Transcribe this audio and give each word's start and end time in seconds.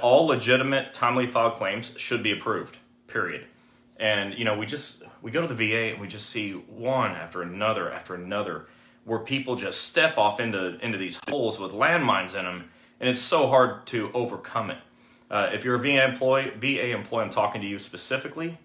all 0.00 0.26
legitimate 0.26 0.92
timely 0.94 1.26
filed 1.26 1.54
claims 1.54 1.92
should 1.96 2.22
be 2.22 2.32
approved. 2.32 2.76
Period. 3.06 3.46
And 3.96 4.34
you 4.34 4.44
know, 4.44 4.56
we 4.56 4.66
just 4.66 5.02
we 5.22 5.30
go 5.30 5.46
to 5.46 5.52
the 5.52 5.54
VA 5.54 5.92
and 5.92 6.00
we 6.00 6.08
just 6.08 6.28
see 6.30 6.52
one 6.52 7.12
after 7.12 7.42
another 7.42 7.92
after 7.92 8.14
another 8.14 8.66
where 9.04 9.18
people 9.18 9.56
just 9.56 9.82
step 9.82 10.18
off 10.18 10.40
into 10.40 10.78
into 10.84 10.98
these 10.98 11.18
holes 11.28 11.58
with 11.58 11.72
landmines 11.72 12.34
in 12.34 12.44
them, 12.44 12.70
and 12.98 13.08
it's 13.08 13.20
so 13.20 13.48
hard 13.48 13.86
to 13.88 14.10
overcome 14.14 14.70
it. 14.70 14.78
Uh, 15.30 15.50
if 15.52 15.64
you're 15.64 15.76
a 15.76 15.78
VA 15.78 16.04
employee, 16.04 16.50
VA 16.56 16.90
employee, 16.90 17.24
I'm 17.24 17.30
talking 17.30 17.60
to 17.60 17.66
you 17.66 17.78
specifically. 17.78 18.58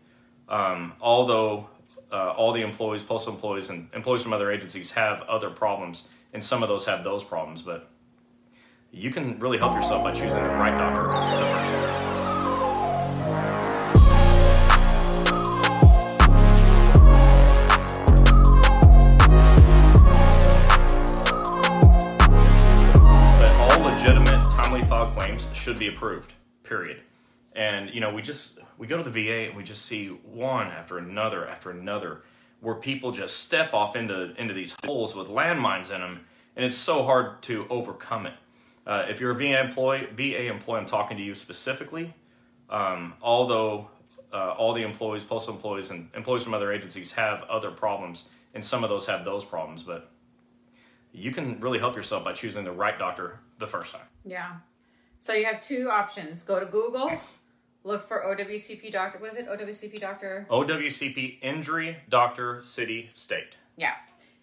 Um, 0.47 0.93
although 1.01 1.69
uh, 2.11 2.31
all 2.31 2.53
the 2.53 2.61
employees, 2.61 3.03
postal 3.03 3.33
employees, 3.33 3.69
and 3.69 3.89
employees 3.93 4.23
from 4.23 4.33
other 4.33 4.51
agencies 4.51 4.91
have 4.91 5.21
other 5.23 5.49
problems, 5.49 6.07
and 6.33 6.43
some 6.43 6.63
of 6.63 6.69
those 6.69 6.85
have 6.85 7.03
those 7.03 7.23
problems, 7.23 7.61
but 7.61 7.89
you 8.95 9.11
can 9.11 9.37
really 9.39 9.57
help 9.57 9.75
yourself 9.75 10.03
by 10.03 10.13
choosing 10.13 10.29
the 10.29 10.49
right 10.55 10.77
doctor 10.77 11.01
all 23.57 23.79
legitimate, 23.83 24.45
timely 24.45 24.81
filed 24.83 25.13
claims 25.13 25.45
should 25.53 25.77
be 25.77 25.87
approved. 25.89 26.31
Period. 26.63 27.01
And 27.53 27.89
you 27.93 27.99
know, 27.99 28.13
we 28.13 28.21
just 28.21 28.59
we 28.77 28.87
go 28.87 28.97
to 28.97 29.03
the 29.03 29.09
VA 29.09 29.47
and 29.47 29.57
we 29.57 29.63
just 29.63 29.85
see 29.85 30.07
one 30.07 30.67
after 30.67 30.97
another 30.97 31.45
after 31.45 31.69
another 31.69 32.21
where 32.61 32.75
people 32.75 33.11
just 33.11 33.39
step 33.39 33.73
off 33.73 33.97
into 33.97 34.33
into 34.37 34.53
these 34.53 34.73
holes 34.85 35.15
with 35.15 35.27
landmines 35.27 35.93
in 35.93 35.99
them, 35.99 36.21
and 36.55 36.63
it's 36.63 36.75
so 36.75 37.03
hard 37.03 37.41
to 37.43 37.67
overcome 37.69 38.25
it. 38.25 38.33
Uh, 38.85 39.05
if 39.09 39.19
you're 39.19 39.31
a 39.31 39.35
VA 39.35 39.59
employee, 39.59 40.07
VA 40.15 40.47
employee, 40.47 40.79
I'm 40.79 40.85
talking 40.85 41.17
to 41.17 41.23
you 41.23 41.33
specifically. 41.35 42.13
Um, 42.69 43.13
although 43.21 43.89
uh, 44.31 44.51
all 44.51 44.73
the 44.73 44.83
employees, 44.83 45.23
postal 45.23 45.53
employees, 45.55 45.91
and 45.91 46.09
employees 46.15 46.43
from 46.43 46.53
other 46.53 46.71
agencies 46.71 47.13
have 47.13 47.43
other 47.43 47.71
problems, 47.71 48.25
and 48.53 48.63
some 48.63 48.83
of 48.83 48.89
those 48.89 49.05
have 49.07 49.25
those 49.25 49.43
problems, 49.45 49.83
but 49.83 50.11
you 51.11 51.31
can 51.31 51.59
really 51.59 51.79
help 51.79 51.95
yourself 51.95 52.23
by 52.23 52.33
choosing 52.33 52.63
the 52.63 52.71
right 52.71 52.99
doctor 52.99 53.39
the 53.59 53.67
first 53.67 53.93
time. 53.93 54.05
Yeah. 54.25 54.55
So 55.19 55.33
you 55.33 55.45
have 55.45 55.61
two 55.61 55.89
options. 55.89 56.43
Go 56.43 56.59
to 56.59 56.65
Google, 56.65 57.11
look 57.83 58.07
for 58.07 58.21
OWCP 58.21 58.91
doctor. 58.91 59.19
What 59.19 59.31
is 59.31 59.37
it? 59.37 59.47
OWCP 59.47 59.99
doctor. 59.99 60.45
OWCP 60.49 61.37
Injury 61.41 61.97
Doctor 62.09 62.61
City 62.61 63.09
State. 63.13 63.55
Yeah. 63.77 63.93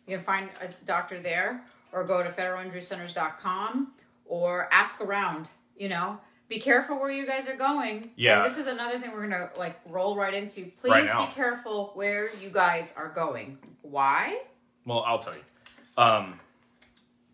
You 0.07 0.17
can 0.17 0.25
find 0.25 0.49
a 0.61 0.69
doctor 0.85 1.21
there 1.21 1.65
or 1.93 2.05
go 2.05 2.23
to 2.23 2.31
federalinjurycenters.com 2.31 3.93
or 4.33 4.67
ask 4.73 5.03
around, 5.03 5.51
you 5.77 5.91
know. 5.91 6.19
Be 6.49 6.59
careful 6.59 6.99
where 6.99 7.11
you 7.11 7.27
guys 7.27 7.51
are 7.51 7.57
going. 7.57 8.11
Yeah. 8.17 8.39
And 8.39 8.47
this 8.47 8.57
is 8.57 8.67
another 8.67 8.99
thing 8.99 9.13
we're 9.13 9.29
to 9.29 9.51
like 9.59 9.79
roll 9.87 10.17
right 10.17 10.33
into. 10.33 10.71
Please 10.81 10.91
Right 10.91 11.29
be 11.29 11.35
careful 11.35 11.91
where 11.93 12.31
you 12.41 12.49
guys 12.49 12.95
are 12.97 13.11
going. 13.11 13.59
Why? 13.83 14.41
Well, 14.87 15.05
I'll 15.07 15.19
tell 15.19 15.35
you. 15.35 16.03
Um, 16.03 16.41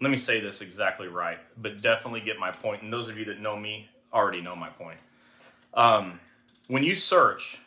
let 0.01 0.11
me 0.11 0.17
say 0.17 0.41
this 0.41 0.61
exactly 0.61 1.07
right, 1.07 1.39
but 1.57 1.81
definitely 1.81 2.21
get 2.21 2.41
my 2.41 2.51
point. 2.51 2.83
And 2.83 2.93
those 2.93 3.09
of 3.09 3.17
you 3.17 3.25
that 3.27 3.41
know 3.41 3.57
me 3.57 3.89
already 4.13 4.41
know 4.41 4.57
my 4.57 4.69
point. 4.69 4.99
Um, 5.75 6.19
when 6.67 6.83
you 6.83 6.97
search, 6.97 7.61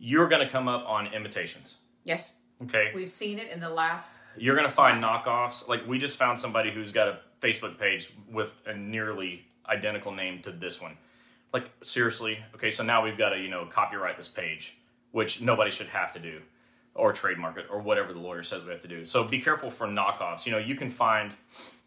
you're 0.00 0.28
going 0.28 0.44
to 0.44 0.50
come 0.50 0.66
up 0.66 0.84
on 0.88 1.06
imitations. 1.06 1.76
Yes. 2.02 2.34
Okay. 2.64 2.90
We've 2.94 3.12
seen 3.12 3.38
it 3.38 3.50
in 3.50 3.60
the 3.60 3.70
last 3.70 4.20
You're 4.36 4.56
going 4.56 4.68
to 4.68 4.74
find 4.74 5.02
knockoffs. 5.02 5.68
Like 5.68 5.86
we 5.86 5.98
just 5.98 6.16
found 6.16 6.38
somebody 6.38 6.72
who's 6.72 6.90
got 6.90 7.08
a 7.08 7.18
Facebook 7.44 7.78
page 7.78 8.12
with 8.30 8.52
a 8.66 8.74
nearly 8.74 9.44
identical 9.68 10.12
name 10.12 10.40
to 10.42 10.50
this 10.50 10.80
one. 10.80 10.96
Like 11.52 11.70
seriously. 11.82 12.38
Okay, 12.54 12.70
so 12.70 12.82
now 12.82 13.04
we've 13.04 13.18
got 13.18 13.30
to, 13.30 13.38
you 13.38 13.48
know, 13.48 13.66
copyright 13.66 14.16
this 14.16 14.28
page, 14.28 14.76
which 15.12 15.40
nobody 15.40 15.70
should 15.70 15.88
have 15.88 16.12
to 16.14 16.18
do 16.18 16.40
or 16.94 17.12
trademark 17.12 17.58
it 17.58 17.66
or 17.70 17.80
whatever 17.80 18.12
the 18.12 18.18
lawyer 18.18 18.42
says 18.42 18.64
we 18.64 18.70
have 18.70 18.80
to 18.80 18.88
do. 18.88 19.04
So 19.04 19.24
be 19.24 19.40
careful 19.40 19.70
for 19.70 19.86
knockoffs. 19.86 20.46
You 20.46 20.52
know, 20.52 20.58
you 20.58 20.74
can 20.74 20.90
find 20.90 21.32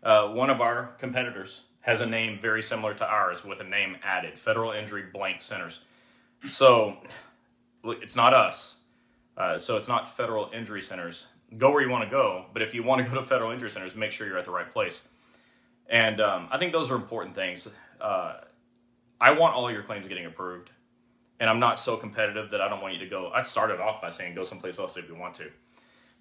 uh, 0.04 0.28
one 0.28 0.50
of 0.50 0.62
our 0.62 0.96
competitors 1.00 1.64
has 1.82 2.02
a 2.02 2.06
name 2.06 2.38
very 2.40 2.62
similar 2.62 2.94
to 2.94 3.06
ours 3.06 3.46
with 3.46 3.62
a 3.62 3.64
name 3.64 3.98
added, 4.04 4.38
Federal 4.38 4.74
Injury 4.74 5.06
Blank 5.12 5.42
Centers. 5.42 5.80
So 6.44 6.98
it's 7.86 8.16
not 8.16 8.34
us. 8.34 8.76
Uh, 9.38 9.58
so 9.58 9.78
it's 9.78 9.88
not 9.88 10.18
federal 10.18 10.50
injury 10.54 10.82
centers. 10.82 11.28
Go 11.58 11.72
where 11.72 11.82
you 11.82 11.90
want 11.90 12.04
to 12.04 12.10
go, 12.10 12.46
but 12.54 12.62
if 12.62 12.74
you 12.74 12.84
want 12.84 13.06
to 13.06 13.10
go 13.10 13.22
to 13.22 13.26
federal 13.26 13.52
injury 13.52 13.70
centers, 13.70 13.96
make 13.96 14.12
sure 14.12 14.28
you're 14.28 14.38
at 14.38 14.46
the 14.46 14.52
right 14.52 14.70
place. 14.70 15.08
And 15.90 16.20
um, 16.22 16.48
I 16.52 16.58
think 16.58 16.74
those 16.74 16.92
are 16.92 16.96
important 16.96 17.36
things. 17.36 17.74
Uh, 18.02 18.36
I 19.20 19.32
want 19.32 19.56
all 19.56 19.72
your 19.72 19.84
claims 19.84 20.08
getting 20.08 20.26
approved, 20.26 20.70
and 21.40 21.50
I'm 21.50 21.60
not 21.60 21.80
so 21.80 21.98
competitive 21.98 22.52
that 22.52 22.62
I 22.62 22.68
don't 22.70 22.82
want 22.82 22.94
you 22.94 23.00
to 23.00 23.08
go. 23.08 23.32
I 23.34 23.42
started 23.42 23.80
off 23.80 24.02
by 24.02 24.10
saying 24.10 24.36
go 24.36 24.44
someplace 24.44 24.80
else 24.80 24.98
if 24.98 25.08
you 25.08 25.16
want 25.16 25.36
to, 25.36 25.50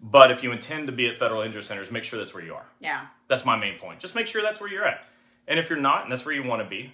but 0.01 0.31
if 0.31 0.43
you 0.43 0.53
intend 0.53 0.87
to 0.87 0.93
be 0.93 1.07
at 1.09 1.19
federal 1.19 1.43
injury 1.43 1.63
centers, 1.63 1.91
make 1.91 2.05
sure 2.05 2.19
that's 2.19 2.33
where 2.33 2.45
you 2.45 2.55
are. 2.55 2.67
yeah. 2.81 3.07
That's 3.29 3.45
my 3.45 3.57
main 3.57 3.77
point. 3.79 3.99
Just 3.99 4.15
make 4.15 4.29
sure 4.29 4.41
that's 4.41 4.61
where 4.61 4.71
you're 4.71 4.87
at. 4.87 5.05
And 5.49 5.59
if 5.59 5.69
you're 5.69 5.81
not, 5.81 6.05
and 6.05 6.13
that's 6.13 6.25
where 6.25 6.35
you 6.35 6.45
want 6.45 6.63
to 6.63 6.69
be, 6.69 6.93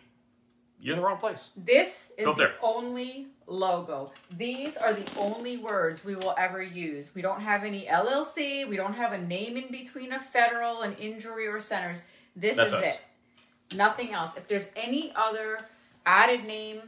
you're 0.81 0.94
in 0.97 1.00
the 1.00 1.06
wrong 1.06 1.19
place. 1.19 1.50
This 1.56 2.11
is 2.19 2.25
Go 2.25 2.32
the 2.32 2.38
there. 2.44 2.55
only 2.62 3.27
logo. 3.47 4.12
These 4.34 4.77
are 4.78 4.94
the 4.94 5.05
only 5.19 5.59
words 5.59 6.05
we 6.06 6.16
will 6.16 6.34
ever 6.38 6.62
use. 6.62 7.15
We 7.15 7.21
don't 7.22 7.41
have 7.43 7.65
any 7.65 7.84
LLC. 7.84 8.66
We 8.66 8.77
don't 8.77 8.94
have 8.94 9.12
a 9.12 9.19
name 9.19 9.56
in 9.59 9.71
between 9.71 10.12
a 10.12 10.19
federal 10.21 10.81
and 10.81 10.99
injury 10.99 11.47
or 11.47 11.61
centers. 11.61 12.03
This 12.37 12.56
That's 12.56 12.72
is 12.72 12.78
us. 12.78 12.84
it. 12.84 13.76
Nothing 13.76 14.12
else. 14.12 14.37
If 14.37 14.48
there's 14.48 14.70
any 14.76 15.12
other 15.15 15.60
added 16.04 16.44
name 16.47 16.81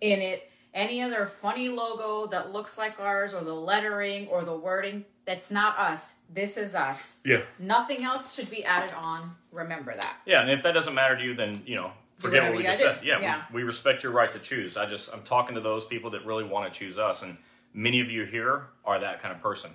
in 0.00 0.20
it, 0.20 0.50
any 0.74 1.02
other 1.02 1.26
funny 1.26 1.68
logo 1.68 2.26
that 2.26 2.52
looks 2.52 2.78
like 2.78 3.00
ours, 3.00 3.34
or 3.34 3.42
the 3.42 3.54
lettering 3.54 4.28
or 4.28 4.44
the 4.44 4.56
wording, 4.56 5.04
that's 5.24 5.50
not 5.50 5.78
us. 5.78 6.16
This 6.32 6.56
is 6.56 6.74
us. 6.74 7.18
Yeah. 7.24 7.42
Nothing 7.58 8.04
else 8.04 8.34
should 8.34 8.50
be 8.50 8.64
added 8.64 8.94
on. 8.94 9.34
Remember 9.50 9.94
that. 9.94 10.16
Yeah, 10.26 10.42
and 10.42 10.50
if 10.50 10.62
that 10.62 10.72
doesn't 10.72 10.94
matter 10.94 11.16
to 11.16 11.22
you, 11.22 11.34
then 11.34 11.62
you 11.66 11.76
know, 11.76 11.90
forget 12.16 12.44
what 12.44 12.56
we 12.56 12.62
just 12.62 12.80
said. 12.80 13.00
Yeah, 13.02 13.20
Yeah. 13.20 13.42
We, 13.52 13.62
we 13.62 13.66
respect 13.66 14.02
your 14.02 14.12
right 14.12 14.30
to 14.32 14.38
choose. 14.38 14.76
I 14.76 14.86
just 14.86 15.12
I'm 15.12 15.22
talking 15.22 15.54
to 15.54 15.60
those 15.60 15.84
people 15.84 16.10
that 16.10 16.24
really 16.24 16.44
want 16.44 16.72
to 16.72 16.78
choose 16.78 16.98
us, 16.98 17.22
and 17.22 17.36
many 17.74 18.00
of 18.00 18.10
you 18.10 18.24
here 18.24 18.66
are 18.84 19.00
that 19.00 19.20
kind 19.20 19.34
of 19.34 19.42
person. 19.42 19.70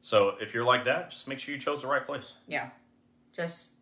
So 0.00 0.34
if 0.40 0.54
you're 0.54 0.64
like 0.64 0.84
that, 0.84 1.10
just 1.10 1.26
make 1.26 1.40
sure 1.40 1.54
you 1.54 1.60
chose 1.60 1.82
the 1.82 1.88
right 1.88 2.06
place. 2.06 2.34
Yeah. 2.46 2.70
Just, 3.34 3.72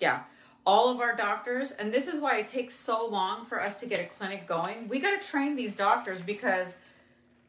yeah. 0.00 0.20
All 0.66 0.90
of 0.90 1.00
our 1.00 1.16
doctors, 1.16 1.72
and 1.72 1.92
this 1.92 2.08
is 2.08 2.20
why 2.20 2.38
it 2.38 2.46
takes 2.46 2.74
so 2.74 3.06
long 3.06 3.46
for 3.46 3.60
us 3.62 3.80
to 3.80 3.86
get 3.86 4.00
a 4.00 4.04
clinic 4.04 4.46
going. 4.46 4.86
We 4.88 5.00
got 5.00 5.20
to 5.20 5.26
train 5.26 5.56
these 5.56 5.74
doctors 5.74 6.20
because 6.20 6.76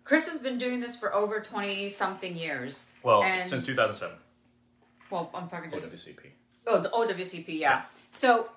Chris 0.05 0.27
has 0.29 0.39
been 0.39 0.57
doing 0.57 0.79
this 0.79 0.95
for 0.95 1.13
over 1.13 1.41
20 1.41 1.89
something 1.89 2.35
years. 2.38 2.89
Well, 3.03 3.23
And- 3.23 3.47
since 3.47 3.65
2007, 3.65 4.15
Well, 5.09 5.29
I'm 5.33 5.47
talking 5.47 5.69
just. 5.69 5.93
OWCP. 5.93 6.29
Oh, 6.67 6.79
the 6.79 6.89
OWCP, 6.89 7.59
yeah. 7.59 7.81
So 8.11 8.49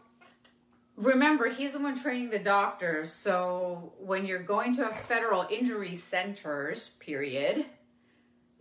remember, 0.96 1.48
he's 1.48 1.72
the 1.72 1.80
one 1.80 1.98
training 1.98 2.30
the 2.30 2.38
doctors. 2.38 3.12
So 3.12 3.92
when 3.98 4.26
you're 4.26 4.42
going 4.42 4.74
to 4.76 4.88
a 4.88 4.92
federal 4.94 5.46
injury 5.50 5.96
centers, 5.96 6.90
period, 7.00 7.66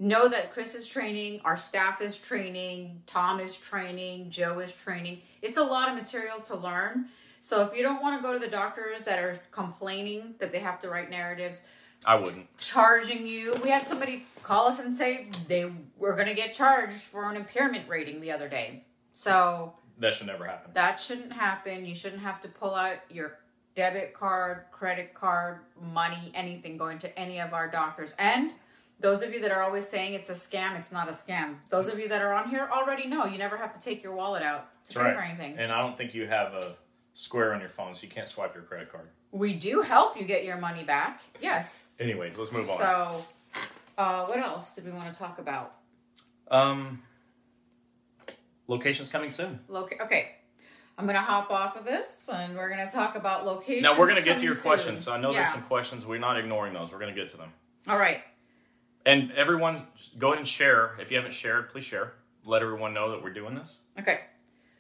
know 0.02 0.28
that 0.28 0.52
Chris 0.52 0.74
is 0.76 0.88
training, 0.88 1.40
our 1.46 1.56
staff 1.56 2.02
is 2.02 2.18
training, 2.18 3.02
Tom 3.06 3.40
is 3.40 3.56
training, 3.56 4.30
Joe 4.32 4.60
is 4.60 4.72
training. 4.74 5.22
It's 5.42 5.58
a 5.58 5.64
lot 5.64 5.90
of 5.90 5.96
material 5.96 6.40
to 6.42 6.56
learn. 6.56 7.06
So 7.40 7.64
if 7.64 7.76
you 7.76 7.84
don't 7.84 8.02
want 8.02 8.20
to 8.20 8.24
go 8.28 8.34
to 8.34 8.40
the 8.40 8.50
doctors 8.52 9.06
that 9.06 9.20
are 9.20 9.40
complaining 9.52 10.36
that 10.40 10.52
they 10.52 10.60
have 10.60 10.80
to 10.82 10.90
write 10.90 11.10
narratives, 11.10 11.68
I 12.04 12.16
wouldn't. 12.16 12.48
charging 12.58 13.28
you. 13.28 13.54
We 13.64 13.70
had 13.70 13.86
somebody 13.86 14.24
call 14.42 14.68
us 14.68 14.80
and 14.80 14.92
say 14.94 15.30
they 15.48 15.72
were 15.98 16.14
going 16.16 16.28
to 16.28 16.34
get 16.34 16.54
charged 16.56 16.96
for 17.02 17.30
an 17.30 17.36
impairment 17.36 17.88
rating 17.88 18.22
the 18.22 18.32
other 18.32 18.50
day. 18.50 18.84
So 19.14 19.74
That 20.00 20.16
should 20.16 20.28
never 20.28 20.46
happen. 20.46 20.72
that 20.74 21.00
shouldn't 21.00 21.34
happen. 21.34 21.86
You 21.86 21.94
shouldn't 21.94 22.24
have 22.24 22.42
to 22.42 22.48
pull 22.48 22.74
out 22.74 22.98
your 23.12 23.38
debit 23.76 24.16
card, 24.16 24.64
credit 24.72 25.14
card, 25.14 25.60
money, 25.80 26.32
anything 26.34 26.76
going 26.78 26.98
to 27.00 27.20
any 27.20 27.40
of 27.40 27.54
our 27.54 27.68
doctors. 27.70 28.16
And 28.18 28.52
those 29.02 29.24
of 29.24 29.34
you 29.34 29.42
that 29.42 29.52
are 29.52 29.64
always 29.64 29.88
saying 29.88 30.14
it's 30.14 30.30
a 30.30 30.34
scam, 30.34 30.78
it's 30.78 30.92
not 30.92 31.10
a 31.10 31.12
scam. 31.12 31.56
Those 31.70 31.88
of 31.92 32.00
you 32.00 32.08
that 32.10 32.22
are 32.22 32.34
on 32.34 32.50
here 32.50 32.70
already 32.72 33.08
know 33.08 33.26
you 33.26 33.38
never 33.38 33.58
have 33.58 33.74
to 33.74 33.80
take 33.80 34.04
your 34.04 34.14
wallet 34.14 34.44
out 34.44 34.68
to 34.86 34.94
pay 34.94 35.06
right. 35.06 35.16
for 35.16 35.22
anything. 35.22 35.58
And 35.58 35.72
I 35.72 35.82
don't 35.82 35.98
think 35.98 36.14
you 36.14 36.28
have 36.28 36.54
a 36.54 36.76
square 37.16 37.54
on 37.54 37.60
your 37.60 37.70
phone, 37.70 37.96
so 37.96 38.04
you 38.04 38.10
can't 38.10 38.28
swipe 38.28 38.54
your 38.54 38.64
credit 38.64 38.92
card. 38.92 39.08
We 39.32 39.54
do 39.54 39.82
help 39.82 40.20
you 40.20 40.26
get 40.26 40.44
your 40.44 40.58
money 40.58 40.84
back. 40.84 41.22
Yes. 41.42 41.88
Anyways, 42.00 42.38
let's 42.38 42.52
move 42.52 42.70
on. 42.70 42.78
So, 42.78 43.26
uh, 43.98 44.26
what 44.26 44.40
else 44.40 44.76
did 44.76 44.86
we 44.86 44.92
want 44.92 45.12
to 45.12 45.18
talk 45.18 45.40
about? 45.40 45.74
Um, 46.50 47.02
locations 48.68 49.10
coming 49.10 49.30
soon. 49.30 49.60
Loca- 49.68 50.04
okay. 50.04 50.36
I'm 50.98 51.06
going 51.06 51.16
to 51.16 51.22
hop 51.22 51.50
off 51.50 51.78
of 51.78 51.86
this 51.86 52.30
and 52.32 52.56
we're 52.56 52.70
going 52.70 52.86
to 52.86 52.94
talk 52.94 53.16
about 53.16 53.46
locations. 53.46 53.84
Now 53.84 53.98
we're 53.98 54.08
going 54.08 54.20
to 54.20 54.26
get 54.26 54.38
to 54.38 54.44
your 54.44 54.54
soon. 54.54 54.64
questions. 54.64 55.04
So 55.04 55.14
I 55.14 55.20
know 55.20 55.32
Yeah. 55.32 55.40
there's 55.44 55.54
some 55.54 55.64
questions. 55.64 56.06
We're 56.06 56.20
not 56.20 56.38
ignoring 56.38 56.74
those. 56.74 56.92
We're 56.92 57.00
going 57.00 57.14
to 57.14 57.20
get 57.20 57.32
to 57.32 57.38
them. 57.38 57.52
All 57.88 57.98
right. 57.98 58.22
And 59.06 59.32
everyone, 59.32 59.88
go 60.18 60.28
ahead 60.28 60.40
and 60.40 60.48
share. 60.48 60.96
If 61.00 61.10
you 61.12 61.18
haven't 61.18 61.34
shared, 61.34 61.70
please 61.70 61.86
share. 61.86 62.14
Let 62.46 62.62
everyone 62.62 62.94
know 62.94 63.12
that 63.12 63.24
we're 63.24 63.34
doing 63.34 63.56
this. 63.56 63.80
Okay. 64.00 64.22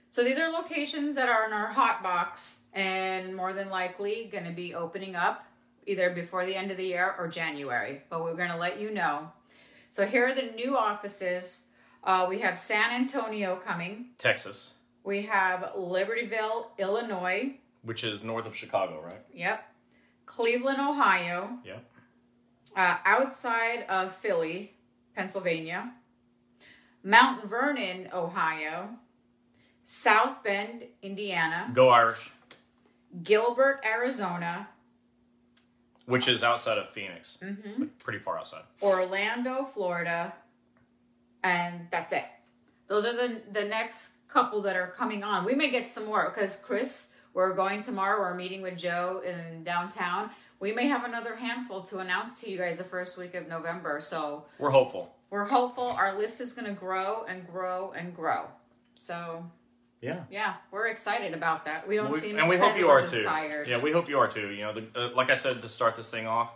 So 0.09 0.23
these 0.23 0.37
are 0.37 0.49
locations 0.51 1.15
that 1.15 1.29
are 1.29 1.45
in 1.47 1.53
our 1.53 1.67
hot 1.67 2.03
box 2.03 2.61
and 2.73 3.35
more 3.35 3.53
than 3.53 3.69
likely 3.69 4.29
going 4.31 4.43
to 4.45 4.51
be 4.51 4.73
opening 4.75 5.15
up 5.15 5.45
either 5.87 6.09
before 6.11 6.45
the 6.45 6.55
end 6.55 6.69
of 6.69 6.77
the 6.77 6.85
year 6.85 7.15
or 7.17 7.27
January. 7.27 8.01
But 8.09 8.23
we're 8.23 8.35
going 8.35 8.49
to 8.51 8.57
let 8.57 8.79
you 8.79 8.91
know. 8.91 9.31
So 9.89 10.05
here 10.05 10.27
are 10.27 10.33
the 10.35 10.51
new 10.55 10.77
offices. 10.77 11.67
Uh, 12.03 12.25
we 12.29 12.39
have 12.39 12.57
San 12.57 12.91
Antonio 12.91 13.55
coming. 13.57 14.07
Texas, 14.17 14.71
We 15.03 15.23
have 15.23 15.71
Libertyville, 15.77 16.67
Illinois. 16.77 17.55
which 17.83 18.03
is 18.03 18.23
north 18.23 18.45
of 18.45 18.55
Chicago, 18.55 19.01
right? 19.03 19.19
Yep. 19.33 19.63
Cleveland, 20.25 20.79
Ohio. 20.79 21.57
Yeah. 21.65 21.77
Uh, 22.75 22.97
outside 23.05 23.85
of 23.89 24.15
Philly, 24.15 24.73
Pennsylvania. 25.15 25.91
Mount 27.03 27.45
Vernon, 27.49 28.09
Ohio. 28.13 28.89
South 29.83 30.43
Bend, 30.43 30.83
Indiana. 31.01 31.69
Go 31.73 31.89
Irish, 31.89 32.31
Gilbert, 33.23 33.81
Arizona. 33.85 34.69
which 36.05 36.27
is 36.27 36.43
outside 36.43 36.77
of 36.77 36.89
Phoenix, 36.91 37.39
hmm 37.41 37.85
pretty 37.99 38.19
far 38.19 38.37
outside. 38.37 38.61
Orlando, 38.81 39.65
Florida, 39.65 40.33
and 41.43 41.87
that's 41.89 42.11
it. 42.13 42.25
Those 42.87 43.05
are 43.05 43.13
the 43.13 43.41
the 43.51 43.63
next 43.65 44.13
couple 44.27 44.61
that 44.61 44.75
are 44.75 44.87
coming 44.91 45.23
on. 45.23 45.45
We 45.45 45.55
may 45.55 45.69
get 45.69 45.89
some 45.89 46.05
more 46.05 46.29
because 46.33 46.57
Chris, 46.65 47.11
we're 47.33 47.53
going 47.53 47.81
tomorrow. 47.81 48.19
We're 48.21 48.33
meeting 48.35 48.61
with 48.61 48.77
Joe 48.77 49.21
in 49.25 49.63
downtown. 49.63 50.29
We 50.61 50.71
may 50.71 50.87
have 50.87 51.03
another 51.03 51.35
handful 51.35 51.81
to 51.83 51.99
announce 51.99 52.39
to 52.41 52.49
you 52.49 52.57
guys 52.57 52.77
the 52.77 52.83
first 52.83 53.17
week 53.17 53.33
of 53.33 53.47
November. 53.49 53.99
So 53.99 54.45
We're 54.59 54.69
hopeful. 54.69 55.13
we're 55.31 55.45
hopeful 55.45 55.87
our 55.87 56.15
list 56.15 56.39
is 56.39 56.53
going 56.53 56.67
to 56.67 56.79
grow 56.79 57.25
and 57.27 57.45
grow 57.47 57.91
and 57.97 58.15
grow. 58.15 58.45
So 58.93 59.43
Yeah. 60.01 60.23
yeah, 60.29 60.55
we're 60.69 60.87
excited 60.87 61.33
about 61.33 61.65
that. 61.65 61.87
We 61.87 61.95
don't 61.95 62.11
We- 62.11 62.19
seem 62.19 62.37
and 62.37 62.47
we 62.47 62.57
hope 62.57 62.77
you 62.77 62.87
we're 62.87 63.05
too. 63.07 63.23
Tired. 63.23 63.67
Yeah, 63.67 63.79
we 63.79 63.91
hope 63.91 64.07
you 64.07 64.19
are 64.19 64.27
too. 64.27 64.49
You 64.51 64.65
know, 64.65 64.73
the, 64.73 64.87
uh, 64.95 65.09
like 65.15 65.31
I 65.31 65.35
said 65.35 65.61
to 65.63 65.67
start 65.69 65.95
this 65.95 66.11
thing 66.11 66.27
off, 66.27 66.51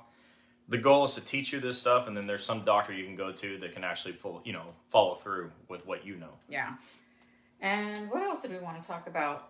the 0.69 0.77
goal 0.77 1.05
is 1.05 1.15
to 1.15 1.21
teach 1.21 1.51
you 1.51 1.59
this 1.59 1.79
stuff, 1.79 2.07
and 2.07 2.15
then 2.15 2.27
there's 2.27 2.43
some 2.45 2.63
doctor 2.63 2.93
you 2.93 3.05
can 3.05 3.15
go 3.15 3.31
to 3.31 3.57
that 3.59 3.73
can 3.73 3.83
actually 3.83 4.13
full, 4.13 4.41
you 4.45 4.53
know, 4.53 4.65
follow 4.91 5.15
through 5.15 5.51
with 5.67 5.85
what 5.87 6.05
you 6.05 6.15
know. 6.15 6.33
yeah. 6.47 6.75
And 7.61 8.09
what 8.11 8.21
else 8.21 8.41
did 8.43 8.51
we 8.51 8.57
want 8.59 8.79
to 8.81 8.87
talk 8.87 9.07
about? 9.07 9.49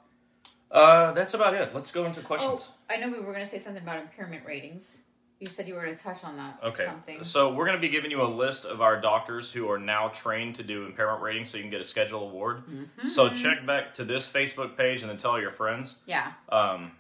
Uh, 0.76 1.14
that's 1.14 1.34
about 1.34 1.54
it. 1.54 1.74
Let's 1.74 1.92
go 1.92 2.06
into 2.06 2.20
questions. 2.22 2.70
Oh, 2.72 2.94
I 2.94 2.98
know 2.98 3.08
we 3.08 3.20
were 3.20 3.32
going 3.32 3.44
to 3.44 3.50
say 3.50 3.60
something 3.60 3.82
about 3.82 3.98
impairment 4.02 4.46
ratings. 4.46 5.04
You 5.40 5.48
said 5.48 5.68
you 5.68 5.74
were 5.74 5.84
going 5.84 5.96
to 5.96 6.02
touch 6.04 6.24
on 6.24 6.38
that. 6.38 6.60
Okay. 6.64 6.86
Something. 6.86 7.24
So 7.24 7.54
we're 7.54 7.66
going 7.66 7.78
to 7.78 7.82
be 7.82 7.90
giving 7.90 8.12
you 8.12 8.22
a 8.22 8.28
list 8.28 8.66
of 8.66 8.82
our 8.82 9.00
doctors 9.00 9.52
who 9.52 9.70
are 9.70 9.78
now 9.80 10.10
trained 10.10 10.56
to 10.56 10.64
do 10.64 10.86
impairment 10.86 11.22
ratings, 11.22 11.50
so 11.50 11.58
you 11.58 11.64
can 11.64 11.72
get 11.72 11.82
a 11.82 11.86
schedule 11.86 12.24
award. 12.28 12.64
Mm-hmm. 12.68 13.08
So 13.08 13.30
check 13.30 13.66
back 13.66 13.94
to 13.96 14.06
this 14.06 14.32
Facebook 14.32 14.78
page 14.78 15.02
and 15.02 15.10
then 15.10 15.18
tell 15.18 15.40
your 15.40 15.52
friends 15.52 15.98
Yeah. 16.06 16.32
um, 16.50 16.92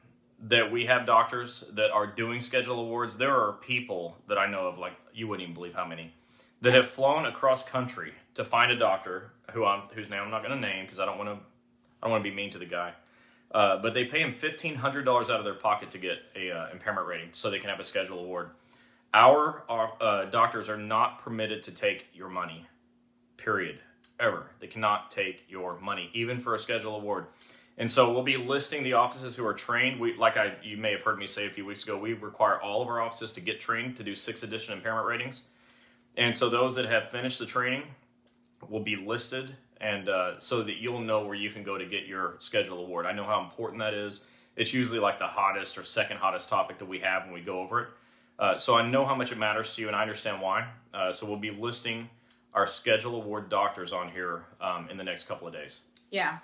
that 0.47 0.71
we 0.71 0.85
have 0.85 1.05
doctors 1.05 1.63
that 1.73 1.91
are 1.91 2.07
doing 2.07 2.41
schedule 2.41 2.79
awards. 2.79 3.17
There 3.17 3.35
are 3.35 3.53
people 3.53 4.17
that 4.27 4.37
I 4.37 4.47
know 4.47 4.67
of, 4.67 4.77
like 4.77 4.93
you 5.13 5.27
wouldn't 5.27 5.43
even 5.43 5.53
believe 5.53 5.73
how 5.73 5.85
many, 5.85 6.13
that 6.61 6.73
have 6.73 6.89
flown 6.89 7.25
across 7.25 7.63
country 7.63 8.13
to 8.35 8.43
find 8.43 8.71
a 8.71 8.75
doctor 8.77 9.31
who 9.51 9.65
I'm 9.65 9.81
whose 9.93 10.09
name 10.09 10.21
I'm 10.21 10.31
not 10.31 10.43
going 10.43 10.59
to 10.59 10.67
name 10.67 10.85
because 10.85 10.99
I 10.99 11.05
don't 11.05 11.17
want 11.17 11.29
to 11.29 11.35
I 11.35 12.07
don't 12.07 12.11
want 12.11 12.23
to 12.23 12.29
be 12.29 12.35
mean 12.35 12.51
to 12.51 12.57
the 12.57 12.65
guy. 12.65 12.93
Uh, 13.51 13.77
but 13.77 13.93
they 13.93 14.05
pay 14.05 14.19
him 14.19 14.33
fifteen 14.33 14.75
hundred 14.75 15.05
dollars 15.05 15.29
out 15.29 15.39
of 15.39 15.45
their 15.45 15.53
pocket 15.53 15.91
to 15.91 15.97
get 15.97 16.17
a 16.35 16.51
uh, 16.51 16.67
impairment 16.73 17.07
rating, 17.07 17.29
so 17.31 17.49
they 17.49 17.59
can 17.59 17.69
have 17.69 17.79
a 17.79 17.83
schedule 17.83 18.19
award. 18.19 18.49
Our, 19.13 19.63
our 19.69 19.93
uh, 20.01 20.25
doctors 20.25 20.67
are 20.67 20.77
not 20.77 21.19
permitted 21.19 21.63
to 21.63 21.71
take 21.71 22.07
your 22.13 22.27
money. 22.27 22.65
Period. 23.37 23.79
Ever. 24.19 24.47
They 24.59 24.67
cannot 24.67 25.11
take 25.11 25.43
your 25.47 25.79
money, 25.79 26.09
even 26.13 26.39
for 26.39 26.55
a 26.55 26.59
schedule 26.59 26.95
award. 26.95 27.27
And 27.77 27.91
so 27.91 28.11
we'll 28.11 28.23
be 28.23 28.37
listing 28.37 28.83
the 28.83 28.93
offices 28.93 29.35
who 29.35 29.45
are 29.45 29.53
trained. 29.53 29.99
We, 29.99 30.15
like 30.15 30.37
I, 30.37 30.53
you 30.63 30.77
may 30.77 30.91
have 30.91 31.03
heard 31.03 31.17
me 31.17 31.27
say 31.27 31.45
a 31.45 31.49
few 31.49 31.65
weeks 31.65 31.83
ago, 31.83 31.97
we 31.97 32.13
require 32.13 32.61
all 32.61 32.81
of 32.81 32.87
our 32.87 33.01
offices 33.01 33.33
to 33.33 33.41
get 33.41 33.59
trained 33.59 33.97
to 33.97 34.03
do 34.03 34.15
sixth 34.15 34.43
edition 34.43 34.73
impairment 34.73 35.05
ratings. 35.05 35.41
And 36.15 36.35
so 36.35 36.49
those 36.49 36.75
that 36.75 36.85
have 36.85 37.09
finished 37.09 37.39
the 37.39 37.45
training 37.45 37.83
will 38.69 38.79
be 38.79 38.95
listed, 38.95 39.57
and 39.81 40.09
uh, 40.09 40.39
so 40.39 40.63
that 40.63 40.77
you'll 40.77 41.01
know 41.01 41.25
where 41.25 41.35
you 41.35 41.49
can 41.49 41.63
go 41.63 41.77
to 41.77 41.85
get 41.85 42.05
your 42.05 42.35
schedule 42.39 42.79
award. 42.79 43.05
I 43.05 43.11
know 43.13 43.25
how 43.25 43.43
important 43.43 43.79
that 43.79 43.93
is. 43.93 44.25
It's 44.55 44.73
usually 44.73 44.99
like 44.99 45.19
the 45.19 45.27
hottest 45.27 45.77
or 45.77 45.83
second 45.83 46.17
hottest 46.17 46.49
topic 46.49 46.77
that 46.79 46.85
we 46.85 46.99
have 46.99 47.25
when 47.25 47.33
we 47.33 47.41
go 47.41 47.59
over 47.59 47.81
it. 47.81 47.89
Uh, 48.37 48.57
so 48.57 48.75
I 48.75 48.87
know 48.87 49.05
how 49.05 49.15
much 49.15 49.31
it 49.31 49.37
matters 49.37 49.75
to 49.75 49.81
you, 49.81 49.87
and 49.87 49.95
I 49.95 50.01
understand 50.01 50.41
why. 50.41 50.67
Uh, 50.93 51.11
so 51.11 51.25
we'll 51.25 51.37
be 51.37 51.51
listing 51.51 52.09
our 52.53 52.67
schedule 52.67 53.15
award 53.15 53.49
doctors 53.49 53.91
on 53.91 54.09
here 54.09 54.45
um, 54.61 54.89
in 54.89 54.97
the 54.97 55.03
next 55.03 55.27
couple 55.27 55.47
of 55.47 55.53
days. 55.53 55.81
Yeah. 56.11 56.37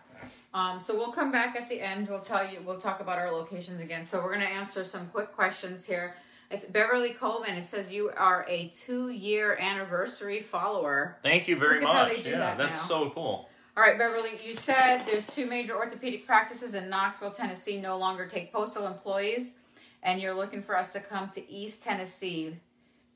Um, 0.54 0.82
so 0.82 0.98
we'll 0.98 1.14
come 1.14 1.32
back 1.32 1.56
at 1.56 1.70
the 1.70 1.80
end. 1.82 2.10
We'll 2.10 2.20
tell 2.20 2.50
you. 2.50 2.60
We'll 2.66 2.80
talk 2.80 3.00
about 3.00 3.18
our 3.18 3.32
locations 3.32 3.80
again. 3.82 4.04
So 4.04 4.22
we're 4.22 4.34
going 4.34 4.42
to 4.42 4.52
answer 4.52 4.84
some 4.84 5.08
quick 5.08 5.34
questions 5.34 5.86
here. 5.86 6.16
It's 6.52 6.66
Beverly 6.66 7.12
Coleman. 7.12 7.56
It 7.56 7.66
says 7.66 7.90
you 7.94 8.12
are 8.18 8.46
a 8.50 8.68
two-year 8.68 9.56
anniversary 9.58 10.42
follower. 10.42 11.18
Thank 11.24 11.48
you 11.48 11.56
very 11.56 11.80
much. 11.80 12.26
Yeah, 12.26 12.40
that 12.40 12.58
that's 12.58 12.90
now. 12.90 13.06
so 13.06 13.10
cool. 13.12 13.50
All 13.78 13.84
right, 13.84 13.98
Beverly. 13.98 14.32
You 14.44 14.54
said 14.54 15.04
there's 15.06 15.26
two 15.28 15.46
major 15.46 15.78
orthopedic 15.78 16.28
practices 16.28 16.74
in 16.74 16.90
Knoxville, 16.90 17.32
Tennessee, 17.32 17.80
no 17.80 17.98
longer 17.98 18.28
take 18.28 18.52
postal 18.52 18.86
employees, 18.86 19.60
and 20.04 20.22
you're 20.22 20.34
looking 20.34 20.62
for 20.62 20.78
us 20.78 20.92
to 20.92 21.00
come 21.00 21.30
to 21.30 21.50
East 21.50 21.84
Tennessee. 21.84 22.58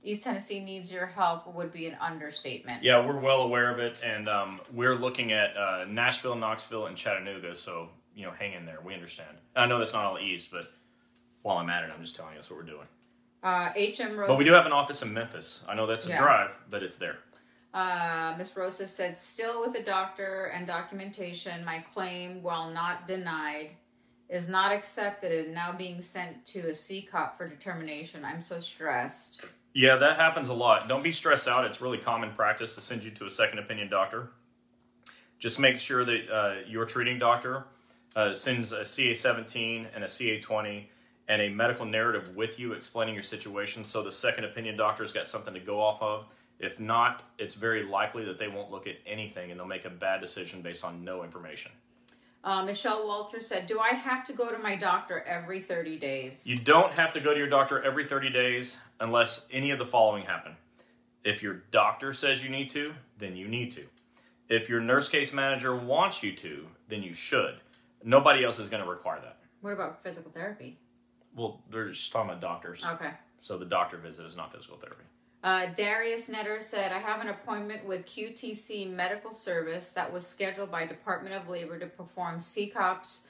East 0.02 0.24
Tennessee 0.24 0.62
needs 0.62 0.94
your 0.94 1.08
help 1.08 1.54
would 1.54 1.74
be 1.74 1.88
an 1.88 1.98
understatement. 2.00 2.84
Yeah, 2.84 3.06
we're 3.06 3.20
well 3.20 3.42
aware 3.42 3.70
of 3.70 3.80
it, 3.80 4.02
and 4.06 4.30
um, 4.30 4.62
we're 4.72 4.96
looking 4.96 5.34
at 5.34 5.58
uh, 5.58 5.84
Nashville, 5.90 6.36
Knoxville, 6.36 6.86
and 6.86 6.96
Chattanooga. 6.96 7.54
So 7.54 7.90
you 8.16 8.24
know, 8.24 8.32
hang 8.32 8.54
in 8.54 8.64
there. 8.64 8.80
We 8.82 8.94
understand. 8.94 9.38
I 9.58 9.66
know 9.66 9.78
that's 9.78 9.94
not 9.94 10.06
all 10.06 10.20
east, 10.20 10.52
but 10.52 10.72
while 11.42 11.58
I'm 11.58 11.70
at 11.70 11.84
it, 11.84 11.92
I'm 11.94 12.02
just 12.02 12.16
telling 12.16 12.32
you 12.32 12.38
that's 12.38 12.50
what 12.50 12.58
we're 12.58 12.66
doing. 12.66 12.88
Uh, 13.46 13.70
HM 13.78 14.18
Rose. 14.18 14.28
But 14.28 14.40
we 14.40 14.44
do 14.44 14.54
have 14.54 14.66
an 14.66 14.72
office 14.72 15.04
in 15.04 15.14
Memphis. 15.14 15.64
I 15.70 15.76
know 15.76 15.86
that's 15.86 16.08
a 16.08 16.10
Yeah. 16.10 16.20
drive, 16.22 16.52
but 16.68 16.82
it's 16.82 16.96
there. 16.96 17.20
Uh, 17.76 18.34
Miss 18.40 18.58
Rosa 18.58 18.88
said, 18.88 19.16
still 19.18 19.62
with 19.62 19.76
a 19.76 19.84
doctor 19.84 20.46
and 20.46 20.66
documentation, 20.66 21.64
my 21.64 21.80
claim, 21.94 22.42
while 22.42 22.72
not 22.72 23.06
denied, 23.06 23.78
is 24.30 24.50
not 24.50 24.72
accepted 24.72 25.46
and 25.46 25.54
now 25.54 25.72
being 25.72 26.02
sent 26.02 26.44
to 26.48 26.62
a 26.70 26.74
SECOP 26.74 27.38
for 27.38 27.48
determination. 27.48 28.26
I'm 28.26 28.42
so 28.42 28.60
stressed. 28.60 29.42
Yeah, 29.74 29.98
that 29.98 30.16
happens 30.16 30.50
a 30.50 30.54
lot. 30.56 30.88
Don't 30.88 31.04
be 31.04 31.12
stressed 31.12 31.48
out. 31.48 31.66
It's 31.66 31.82
really 31.82 32.00
common 32.00 32.34
practice 32.34 32.74
to 32.76 32.82
send 32.82 33.04
you 33.04 33.12
to 33.12 33.26
a 33.26 33.30
second 33.30 33.60
opinion 33.60 33.90
doctor. 33.90 34.32
Just 35.38 35.60
make 35.60 35.78
sure 35.78 36.04
that 36.04 36.30
uh, 36.32 36.56
your 36.66 36.86
treating 36.86 37.20
doctor 37.20 37.66
uh, 38.16 38.34
sends 38.34 38.72
a 38.72 38.80
CA17 38.86 39.86
and 39.94 40.04
a 40.04 40.08
CA20 40.08 40.88
and 41.28 41.42
a 41.42 41.50
medical 41.50 41.86
narrative 41.86 42.36
with 42.36 42.60
you 42.60 42.74
explaining 42.74 43.14
your 43.14 43.24
situation 43.24 43.84
so 43.84 44.04
the 44.04 44.12
second 44.12 44.46
opinion 44.46 44.78
doctor's 44.78 45.12
got 45.12 45.28
something 45.28 45.54
to 45.54 45.60
go 45.60 45.82
off 45.82 46.02
of. 46.02 46.26
If 46.60 46.80
not, 46.80 47.24
it's 47.38 47.56
very 47.56 47.84
likely 47.84 48.24
that 48.26 48.40
they 48.40 48.48
won't 48.48 48.72
look 48.72 48.88
at 48.88 48.96
anything 49.06 49.52
and 49.52 49.60
they'll 49.60 49.68
make 49.68 49.86
a 49.86 49.90
bad 49.90 50.22
decision 50.22 50.62
based 50.62 50.86
on 50.86 51.04
no 51.04 51.24
information. 51.24 51.72
Uh, 52.44 52.64
Michelle 52.64 53.08
Walter 53.08 53.40
said, 53.40 53.66
do 53.66 53.80
I 53.80 53.90
have 53.90 54.26
to 54.28 54.34
go 54.34 54.52
to 54.52 54.60
my 54.60 54.76
doctor 54.76 55.22
every 55.24 55.60
30 55.60 55.98
days? 55.98 56.46
You 56.46 56.60
don't 56.60 56.92
have 56.94 57.12
to 57.14 57.20
go 57.20 57.34
to 57.34 57.40
your 57.40 57.50
doctor 57.50 57.82
every 57.82 58.08
30 58.08 58.30
days 58.30 58.78
unless 59.00 59.48
any 59.52 59.72
of 59.72 59.80
the 59.80 59.86
following 59.86 60.24
happen. 60.24 60.56
If 61.24 61.42
your 61.42 61.64
doctor 61.72 62.14
says 62.14 62.44
you 62.44 62.50
need 62.50 62.70
to, 62.70 62.94
then 63.18 63.36
you 63.36 63.48
need 63.48 63.72
to. 63.72 63.86
If 64.48 64.70
your 64.70 64.80
nurse 64.80 65.10
case 65.10 65.34
manager 65.34 65.76
wants 65.76 66.22
you 66.22 66.36
to, 66.36 66.68
then 66.88 67.02
you 67.02 67.16
should. 67.16 67.56
Nobody 68.04 68.46
else 68.46 68.60
is 68.60 68.70
going 68.70 68.84
to 68.84 68.90
require 68.90 69.20
that. 69.22 69.38
What 69.62 69.74
about 69.74 70.04
physical 70.04 70.30
therapy? 70.30 70.78
Well, 71.36 71.62
they're 71.72 71.90
just 71.90 72.12
talking 72.12 72.30
about 72.30 72.42
doctors. 72.42 72.84
Okay. 72.86 73.12
So 73.40 73.58
the 73.58 73.66
doctor 73.66 73.98
visit 73.98 74.26
is 74.26 74.36
not 74.36 74.54
physical 74.54 74.78
therapy. 74.78 75.04
Uh, 75.44 75.68
Darius 75.76 76.28
Netter 76.28 76.60
said, 76.60 76.92
I 76.92 76.98
have 76.98 77.22
an 77.22 77.28
appointment 77.28 77.86
with 77.86 78.06
QTC 78.06 78.92
Medical 78.92 79.32
Service 79.32 79.92
that 79.92 80.12
was 80.12 80.26
scheduled 80.26 80.72
by 80.72 80.86
Department 80.88 81.36
of 81.36 81.48
Labor 81.48 81.78
to 81.78 81.86
perform 81.86 82.40
SECOPs 82.40 83.22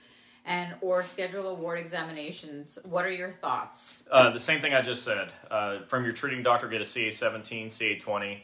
and 0.46 0.76
or 0.80 1.04
schedule 1.04 1.50
award 1.50 1.78
examinations. 1.80 2.80
What 2.86 3.04
are 3.04 3.12
your 3.12 3.32
thoughts? 3.32 4.08
Uh, 4.10 4.30
the 4.30 4.40
same 4.40 4.62
thing 4.62 4.74
I 4.74 4.82
just 4.82 5.04
said. 5.04 5.34
Uh, 5.52 5.80
from 5.88 6.06
your 6.06 6.14
treating 6.14 6.44
doctor, 6.44 6.70
get 6.70 6.80
a 6.80 6.86
CA17, 6.86 7.68
CA20, 7.68 8.40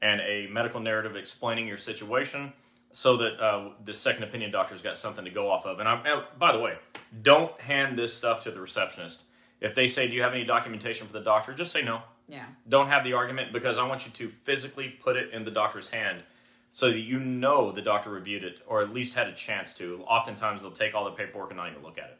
and 0.00 0.20
a 0.22 0.48
medical 0.50 0.80
narrative 0.80 1.14
explaining 1.14 1.68
your 1.68 1.78
situation 1.78 2.52
so 2.92 3.16
that 3.16 3.40
uh, 3.40 3.70
the 3.84 3.92
second 3.92 4.22
opinion 4.22 4.50
doctor's 4.50 4.82
got 4.82 4.96
something 4.96 5.24
to 5.24 5.30
go 5.30 5.50
off 5.50 5.64
of. 5.66 5.80
And, 5.80 5.88
I'm, 5.88 6.04
and 6.06 6.22
by 6.38 6.52
the 6.52 6.58
way, 6.58 6.76
don't 7.22 7.58
hand 7.60 7.98
this 7.98 8.14
stuff 8.14 8.44
to 8.44 8.50
the 8.50 8.60
receptionist. 8.60 9.22
If 9.60 9.74
they 9.74 9.88
say, 9.88 10.08
Do 10.08 10.14
you 10.14 10.22
have 10.22 10.34
any 10.34 10.44
documentation 10.44 11.06
for 11.06 11.12
the 11.12 11.20
doctor? 11.20 11.54
Just 11.54 11.72
say 11.72 11.82
no. 11.82 12.02
Yeah. 12.28 12.44
Don't 12.68 12.88
have 12.88 13.04
the 13.04 13.14
argument 13.14 13.52
because 13.52 13.78
I 13.78 13.86
want 13.86 14.06
you 14.06 14.12
to 14.12 14.28
physically 14.28 14.88
put 14.88 15.16
it 15.16 15.32
in 15.32 15.44
the 15.44 15.50
doctor's 15.50 15.90
hand 15.90 16.22
so 16.70 16.90
that 16.90 16.98
you 16.98 17.18
know 17.18 17.72
the 17.72 17.82
doctor 17.82 18.10
reviewed 18.10 18.44
it 18.44 18.60
or 18.66 18.80
at 18.80 18.92
least 18.92 19.14
had 19.14 19.28
a 19.28 19.34
chance 19.34 19.74
to. 19.74 20.02
Oftentimes, 20.06 20.62
they'll 20.62 20.70
take 20.70 20.94
all 20.94 21.04
the 21.04 21.10
paperwork 21.10 21.50
and 21.50 21.58
not 21.58 21.70
even 21.70 21.82
look 21.82 21.98
at 21.98 22.04
it. 22.04 22.18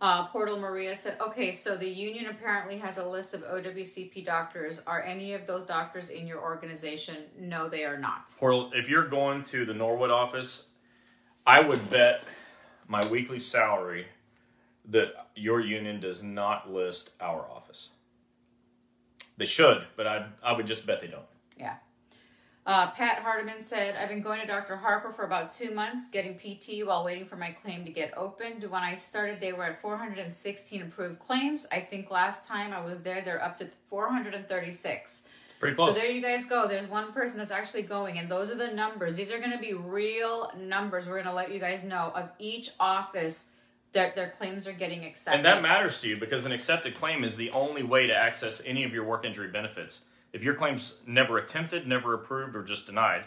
Uh, 0.00 0.26
Portal 0.28 0.58
Maria 0.58 0.96
said, 0.96 1.18
okay, 1.20 1.52
so 1.52 1.76
the 1.76 1.88
union 1.88 2.26
apparently 2.26 2.78
has 2.78 2.96
a 2.96 3.06
list 3.06 3.34
of 3.34 3.42
OWCP 3.42 4.24
doctors. 4.24 4.82
Are 4.86 5.02
any 5.02 5.34
of 5.34 5.46
those 5.46 5.64
doctors 5.64 6.08
in 6.08 6.26
your 6.26 6.40
organization? 6.40 7.16
No, 7.38 7.68
they 7.68 7.84
are 7.84 7.98
not. 7.98 8.34
Portal, 8.38 8.70
if 8.74 8.88
you're 8.88 9.08
going 9.08 9.44
to 9.44 9.66
the 9.66 9.74
Norwood 9.74 10.10
office, 10.10 10.68
I 11.46 11.62
would 11.62 11.90
bet 11.90 12.24
my 12.88 13.00
weekly 13.10 13.40
salary 13.40 14.06
that 14.88 15.28
your 15.36 15.60
union 15.60 16.00
does 16.00 16.22
not 16.22 16.72
list 16.72 17.10
our 17.20 17.40
office. 17.40 17.90
They 19.36 19.46
should, 19.46 19.84
but 19.96 20.06
I 20.06 20.26
I 20.42 20.52
would 20.52 20.66
just 20.66 20.86
bet 20.86 21.00
they 21.00 21.06
don't. 21.06 21.24
Yeah. 21.56 21.76
Uh, 22.66 22.90
Pat 22.90 23.20
Hardiman 23.20 23.60
said, 23.60 23.94
I've 24.00 24.10
been 24.10 24.20
going 24.20 24.40
to 24.40 24.46
Dr. 24.46 24.76
Harper 24.76 25.12
for 25.12 25.24
about 25.24 25.50
two 25.50 25.72
months, 25.72 26.08
getting 26.08 26.38
PT 26.38 26.86
while 26.86 27.04
waiting 27.04 27.24
for 27.24 27.36
my 27.36 27.50
claim 27.50 27.84
to 27.84 27.90
get 27.90 28.12
opened. 28.16 28.62
When 28.64 28.82
I 28.82 28.94
started, 28.94 29.40
they 29.40 29.52
were 29.52 29.64
at 29.64 29.80
416 29.80 30.82
approved 30.82 31.18
claims. 31.18 31.66
I 31.72 31.80
think 31.80 32.10
last 32.10 32.46
time 32.46 32.72
I 32.72 32.84
was 32.84 33.00
there, 33.00 33.22
they're 33.22 33.42
up 33.42 33.56
to 33.58 33.68
436. 33.88 35.28
Pretty 35.58 35.76
So 35.76 35.92
there 35.92 36.10
you 36.10 36.22
guys 36.22 36.46
go. 36.46 36.66
There's 36.68 36.86
one 36.86 37.12
person 37.12 37.38
that's 37.38 37.50
actually 37.50 37.82
going, 37.82 38.18
and 38.18 38.30
those 38.30 38.50
are 38.50 38.56
the 38.56 38.72
numbers. 38.72 39.16
These 39.16 39.30
are 39.30 39.38
going 39.38 39.50
to 39.50 39.58
be 39.58 39.74
real 39.74 40.52
numbers. 40.58 41.06
We're 41.06 41.14
going 41.14 41.26
to 41.26 41.34
let 41.34 41.52
you 41.52 41.60
guys 41.60 41.84
know 41.84 42.12
of 42.14 42.30
each 42.38 42.70
office 42.78 43.48
that 43.92 44.14
their 44.14 44.30
claims 44.38 44.66
are 44.66 44.72
getting 44.72 45.04
accepted. 45.04 45.38
And 45.38 45.46
that 45.46 45.62
matters 45.62 46.00
to 46.02 46.08
you 46.08 46.16
because 46.16 46.46
an 46.46 46.52
accepted 46.52 46.94
claim 46.94 47.24
is 47.24 47.36
the 47.36 47.50
only 47.50 47.82
way 47.82 48.06
to 48.06 48.14
access 48.14 48.62
any 48.64 48.84
of 48.84 48.92
your 48.94 49.04
work 49.04 49.24
injury 49.24 49.48
benefits. 49.48 50.04
If 50.32 50.42
your 50.42 50.54
claim's 50.54 50.98
never 51.06 51.38
attempted, 51.38 51.86
never 51.86 52.14
approved, 52.14 52.54
or 52.54 52.62
just 52.62 52.86
denied, 52.86 53.24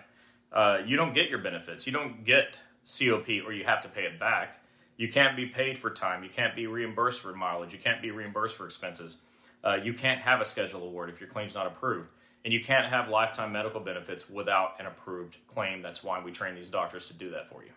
uh, 0.52 0.80
you 0.86 0.96
don't 0.96 1.14
get 1.14 1.30
your 1.30 1.40
benefits. 1.40 1.86
You 1.86 1.94
don't 1.94 2.24
get 2.24 2.60
COP 2.86 3.28
or 3.46 3.52
you 3.54 3.64
have 3.66 3.82
to 3.82 3.90
pay 3.90 4.04
it 4.04 4.20
back. 4.20 4.60
You 4.98 5.10
can't 5.10 5.36
be 5.36 5.48
paid 5.48 5.78
for 5.78 5.90
time. 5.90 6.24
You 6.24 6.30
can't 6.30 6.56
be 6.56 6.68
reimbursed 6.68 7.22
for 7.22 7.34
mileage. 7.34 7.74
You 7.74 7.80
can't 7.80 8.02
be 8.02 8.12
reimbursed 8.12 8.56
for 8.56 8.66
expenses. 8.66 9.18
Uh, 9.64 9.76
you 9.76 9.94
can't 9.94 10.20
have 10.20 10.42
a 10.42 10.46
schedule 10.46 10.84
award 10.84 11.10
if 11.10 11.20
your 11.20 11.30
claim's 11.30 11.56
not 11.56 11.66
approved. 11.66 12.10
And 12.46 12.54
you 12.54 12.62
can't 12.62 12.86
have 12.86 13.08
lifetime 13.10 13.54
medical 13.54 13.80
benefits 13.80 14.30
without 14.30 14.80
an 14.80 14.86
approved 14.86 15.38
claim. 15.48 15.82
That's 15.82 16.04
why 16.04 16.22
we 16.22 16.32
train 16.32 16.56
these 16.56 16.70
doctors 16.70 17.08
to 17.08 17.14
do 17.14 17.30
that 17.32 17.50
for 17.50 17.64
you. 17.64 17.72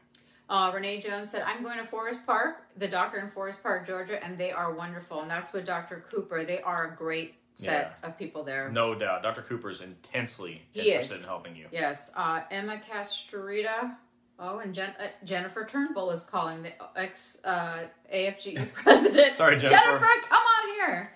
Uh, 0.48 0.70
Renee 0.74 1.00
Jones 1.00 1.30
said, 1.30 1.42
I'm 1.42 1.62
going 1.62 1.78
to 1.78 1.84
Forest 1.84 2.26
Park, 2.26 2.66
the 2.76 2.86
doctor 2.86 3.18
in 3.18 3.30
Forest 3.30 3.62
Park, 3.62 3.86
Georgia, 3.86 4.22
and 4.22 4.36
they 4.36 4.52
are 4.52 4.72
wonderful. 4.74 5.20
And 5.20 5.30
that's 5.30 5.52
with 5.52 5.64
Dr. 5.64 6.04
Cooper. 6.10 6.44
They 6.44 6.60
are 6.60 6.92
a 6.92 6.96
great 6.96 7.34
set 7.56 7.98
of 8.02 8.16
people 8.18 8.44
there. 8.44 8.70
No 8.70 8.94
doubt. 8.94 9.22
Dr. 9.22 9.42
Cooper 9.42 9.70
is 9.70 9.80
intensely 9.80 10.62
He 10.72 10.90
interested 10.92 11.14
is. 11.16 11.20
in 11.22 11.26
helping 11.26 11.56
you. 11.56 11.66
Yes. 11.72 12.10
Uh, 12.14 12.42
Emma 12.50 12.78
Castrita. 12.88 13.96
Oh, 14.38 14.58
and 14.58 14.74
Jen, 14.74 14.90
uh, 15.00 15.06
Jennifer 15.24 15.64
Turnbull 15.64 16.10
is 16.10 16.22
calling 16.24 16.62
the 16.62 16.72
ex 16.94 17.38
uh, 17.44 17.84
AFGE 18.12 18.70
president. 18.74 19.34
Sorry, 19.34 19.56
Jennifer. 19.56 19.74
Jennifer, 19.74 20.06
come 20.28 20.42
on 20.42 20.74
here. 20.74 21.12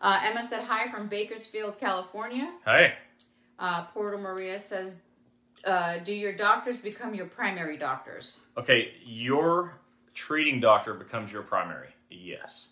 Uh, 0.00 0.20
Emma 0.22 0.42
said 0.42 0.62
hi 0.64 0.88
from 0.90 1.08
Bakersfield, 1.08 1.78
California. 1.80 2.50
Hey, 2.64 2.94
Uh, 3.58 3.84
Porto 3.86 4.16
Maria 4.18 4.58
says, 4.60 4.96
uh, 5.64 5.98
"Do 5.98 6.12
your 6.14 6.32
doctors 6.32 6.78
become 6.78 7.14
your 7.16 7.26
primary 7.26 7.76
doctors?" 7.76 8.42
Okay, 8.56 8.92
your 9.04 9.74
treating 10.14 10.60
doctor 10.60 10.94
becomes 10.94 11.32
your 11.32 11.42
primary. 11.42 11.88
Yes. 12.10 12.68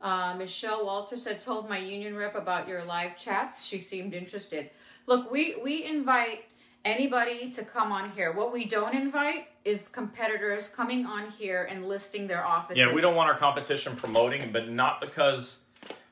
Uh, 0.00 0.34
Michelle 0.36 0.84
Walter 0.84 1.16
said, 1.16 1.40
"Told 1.40 1.68
my 1.68 1.78
union 1.78 2.16
rep 2.16 2.34
about 2.34 2.68
your 2.68 2.84
live 2.84 3.16
chats. 3.16 3.64
She 3.64 3.78
seemed 3.78 4.14
interested. 4.14 4.70
Look, 5.06 5.30
we 5.30 5.56
we 5.62 5.84
invite 5.84 6.44
anybody 6.84 7.50
to 7.50 7.64
come 7.64 7.90
on 7.90 8.10
here. 8.12 8.32
What 8.32 8.52
we 8.52 8.64
don't 8.64 8.94
invite 8.94 9.48
is 9.64 9.88
competitors 9.88 10.68
coming 10.68 11.04
on 11.04 11.30
here 11.30 11.66
and 11.68 11.86
listing 11.86 12.28
their 12.28 12.46
offices. 12.46 12.78
Yeah, 12.78 12.94
we 12.94 13.00
don't 13.00 13.16
want 13.16 13.28
our 13.28 13.36
competition 13.36 13.96
promoting, 13.96 14.52
but 14.52 14.68
not 14.68 15.00
because. 15.00 15.60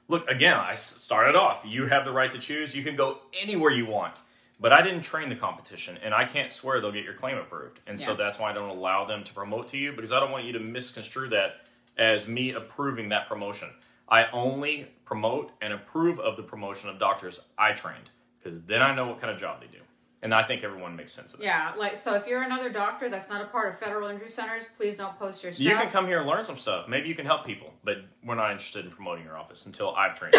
Look, 0.09 0.29
again, 0.29 0.57
I 0.57 0.77
started 0.77 1.35
off. 1.35 1.63
You 1.65 1.87
have 1.87 2.05
the 2.05 2.13
right 2.13 2.31
to 2.31 2.39
choose. 2.39 2.77
You 2.77 2.85
can 2.85 2.95
go 2.95 3.19
anywhere 3.43 3.73
you 3.73 3.87
want. 3.87 4.15
But 4.59 4.73
I 4.73 4.81
didn't 4.81 5.03
train 5.03 5.29
the 5.29 5.37
competition, 5.37 5.99
and 6.03 6.15
I 6.15 6.25
can't 6.25 6.51
swear 6.51 6.81
they'll 6.81 6.93
get 6.93 7.05
your 7.05 7.15
claim 7.15 7.37
approved. 7.37 7.81
And 7.87 7.99
so 7.99 8.15
that's 8.15 8.39
why 8.39 8.51
I 8.51 8.53
don't 8.55 8.71
allow 8.71 9.05
them 9.05 9.23
to 9.25 9.35
promote 9.35 9.69
to 9.69 9.77
you 9.79 9.93
because 9.93 10.13
I 10.13 10.21
don't 10.21 10.31
want 10.31 10.45
you 10.45 10.53
to 10.53 10.61
misconstrue 10.61 11.29
that 11.31 11.66
as 11.99 12.29
me 12.29 12.53
approving 12.53 13.09
that 13.11 13.29
promotion. 13.29 13.69
I 14.09 14.27
only 14.33 14.89
promote 15.05 15.51
and 15.61 15.73
approve 15.73 16.21
of 16.21 16.37
the 16.37 16.43
promotion 16.43 16.89
of 16.89 16.99
doctors 16.99 17.41
I 17.59 17.73
trained 17.73 18.11
because 18.39 18.63
then 18.63 18.83
I 18.83 18.95
know 18.95 19.07
what 19.09 19.21
kind 19.21 19.33
of 19.33 19.41
job 19.41 19.61
they 19.61 19.67
do. 19.67 19.79
And 20.23 20.33
I 20.35 20.43
think 20.43 20.65
everyone 20.65 20.97
makes 20.97 21.13
sense 21.13 21.35
of 21.35 21.41
that. 21.41 21.45
Yeah, 21.45 21.73
like 21.77 21.97
so. 21.97 22.15
If 22.15 22.27
you're 22.27 22.43
another 22.43 22.71
doctor 22.71 23.09
that's 23.09 23.29
not 23.29 23.43
a 23.43 23.45
part 23.45 23.69
of 23.73 23.79
federal 23.79 24.09
injury 24.09 24.29
centers, 24.31 24.65
please 24.77 24.97
don't 24.97 25.17
post 25.19 25.43
your 25.45 25.53
stuff. 25.53 25.61
You 25.61 25.71
can 25.77 25.89
come 25.91 26.07
here 26.07 26.19
and 26.19 26.27
learn 26.29 26.43
some 26.45 26.57
stuff. 26.57 26.89
Maybe 26.89 27.09
you 27.09 27.15
can 27.15 27.27
help 27.27 27.45
people, 27.45 27.73
but 27.85 27.99
we're 28.25 28.35
not 28.35 28.51
interested 28.51 28.85
in 28.85 28.91
promoting 28.91 29.25
your 29.25 29.37
office 29.37 29.67
until 29.67 29.95
I've 29.95 30.19
trained. 30.19 30.35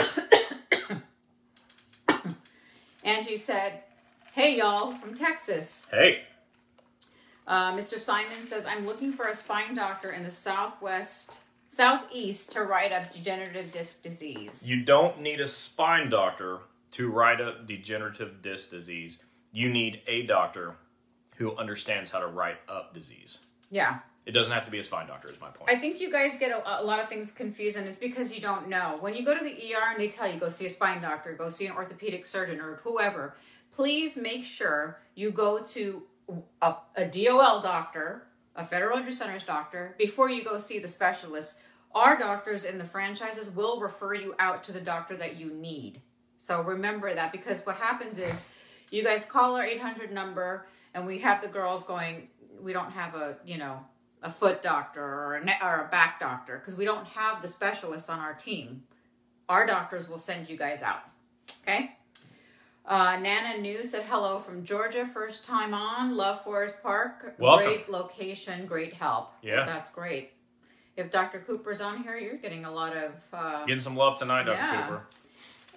you. 0.90 1.02
Angie 3.04 3.38
said, 3.38 3.84
"Hey 4.34 4.58
y'all 4.58 4.94
from 4.94 5.14
Texas." 5.16 5.88
hey, 5.92 6.24
Uh, 7.46 7.72
Mr. 7.74 7.98
Simon 8.00 8.42
says, 8.44 8.66
"I'm 8.66 8.86
looking 8.86 9.14
for 9.14 9.28
a 9.28 9.34
spine 9.34 9.76
doctor 9.76 10.12
in 10.12 10.24
the 10.24 10.32
southwest, 10.32 11.40
southeast 11.78 12.52
to 12.54 12.64
write 12.64 12.92
up 12.92 13.14
degenerative 13.14 13.72
disc 13.72 14.02
disease." 14.02 14.70
you 14.70 14.84
don't 14.84 15.22
need 15.22 15.40
a 15.40 15.48
spine 15.48 16.10
doctor 16.10 16.60
to 16.92 17.10
write 17.12 17.40
up 17.40 17.68
degenerative 17.68 18.42
disc 18.42 18.72
disease. 18.72 19.24
You 19.52 19.70
need 19.70 20.02
a 20.08 20.26
doctor 20.26 20.76
who 21.36 21.56
understands 21.56 22.10
how 22.10 22.20
to 22.20 22.28
write 22.28 22.58
up 22.68 22.94
disease. 22.94 23.40
yeah, 23.70 24.00
It 24.26 24.32
doesn't 24.32 24.52
have 24.52 24.66
to 24.66 24.72
be 24.72 24.80
a 24.80 24.84
spine 24.84 25.08
doctor, 25.08 25.28
is 25.30 25.40
my 25.40 25.50
point. 25.50 25.70
I 25.70 25.76
think 25.80 26.00
you 26.02 26.12
guys 26.12 26.38
get 26.40 26.52
a, 26.52 26.82
a 26.82 26.84
lot 26.84 27.00
of 27.00 27.08
things 27.10 27.32
confused, 27.32 27.78
and 27.78 27.88
it's 27.88 27.98
because 27.98 28.34
you 28.34 28.42
don't 28.42 28.68
know. 28.68 28.98
When 29.00 29.14
you 29.14 29.24
go 29.24 29.38
to 29.38 29.44
the 29.44 29.56
ER 29.74 29.92
and 29.92 30.00
they 30.00 30.08
tell 30.08 30.28
you 30.32 30.40
go 30.40 30.50
see 30.50 30.66
a 30.66 30.70
spine 30.70 31.02
doctor, 31.02 31.34
go 31.34 31.50
see 31.50 31.68
an 31.68 31.74
orthopedic 31.74 32.26
surgeon, 32.26 32.60
or 32.60 32.78
whoever, 32.84 33.36
please 33.72 34.18
make 34.18 34.44
sure 34.46 35.00
you 35.16 35.30
go 35.32 35.60
to 35.76 36.04
a, 36.62 36.76
a 36.96 37.06
DOL 37.06 37.62
doctor, 37.62 38.24
a 38.56 38.66
Federal 38.66 38.98
Injury 38.98 39.14
Centers 39.14 39.44
doctor, 39.44 39.96
before 39.98 40.30
you 40.30 40.44
go 40.44 40.58
see 40.58 40.80
the 40.80 40.88
specialist. 40.88 41.60
Our 41.98 42.16
doctors 42.16 42.64
in 42.64 42.78
the 42.78 42.84
franchises 42.84 43.50
will 43.50 43.80
refer 43.80 44.14
you 44.14 44.36
out 44.38 44.64
to 44.66 44.72
the 44.72 44.80
doctor 44.80 45.16
that 45.18 45.38
you 45.38 45.52
need. 45.52 46.00
So 46.38 46.62
remember 46.62 47.12
that 47.16 47.32
because 47.32 47.66
what 47.66 47.78
happens 47.78 48.20
is 48.20 48.48
you 48.92 49.04
guys 49.04 49.26
call 49.26 49.56
our 49.56 49.64
800 49.64 50.12
number 50.12 50.68
and 50.94 51.08
we 51.08 51.18
have 51.20 51.42
the 51.42 51.48
girls 51.48 51.86
going, 51.86 52.28
we 52.62 52.72
don't 52.72 52.92
have 52.92 53.16
a, 53.16 53.38
you 53.44 53.58
know, 53.58 53.80
a 54.22 54.32
foot 54.32 54.62
doctor 54.62 55.04
or 55.04 55.38
a, 55.38 55.44
ne- 55.44 55.58
or 55.60 55.88
a 55.88 55.90
back 55.90 56.20
doctor 56.20 56.60
because 56.60 56.78
we 56.78 56.86
don't 56.86 57.08
have 57.08 57.42
the 57.42 57.48
specialists 57.48 58.10
on 58.10 58.20
our 58.20 58.36
team. 58.36 58.84
Our 59.50 59.66
doctors 59.66 60.08
will 60.08 60.20
send 60.20 60.50
you 60.50 60.56
guys 60.56 60.84
out. 60.84 61.02
Okay? 61.64 61.98
Uh, 62.86 63.18
Nana 63.20 63.60
New 63.60 63.84
said 63.84 64.04
hello 64.04 64.38
from 64.38 64.64
Georgia, 64.64 65.08
first 65.12 65.46
time 65.46 65.74
on. 65.74 66.16
Love 66.16 66.44
Forest 66.44 66.84
Park. 66.84 67.34
Welcome. 67.40 67.66
Great 67.66 67.90
location, 67.90 68.68
great 68.68 68.94
help. 68.94 69.34
Yeah. 69.42 69.66
That's 69.66 69.90
great. 69.92 70.37
If 70.98 71.12
Dr. 71.12 71.40
Cooper's 71.40 71.80
on 71.80 72.02
here, 72.02 72.18
you're 72.18 72.38
getting 72.38 72.66
a 72.66 72.72
lot 72.72 72.98
of. 72.98 73.12
Uh, 73.32 73.66
Getting 73.66 73.80
some 73.80 73.96
love 73.96 74.18
tonight, 74.18 74.44
Dr. 74.44 74.58
Yeah. 74.58 74.82
Cooper. 74.82 75.08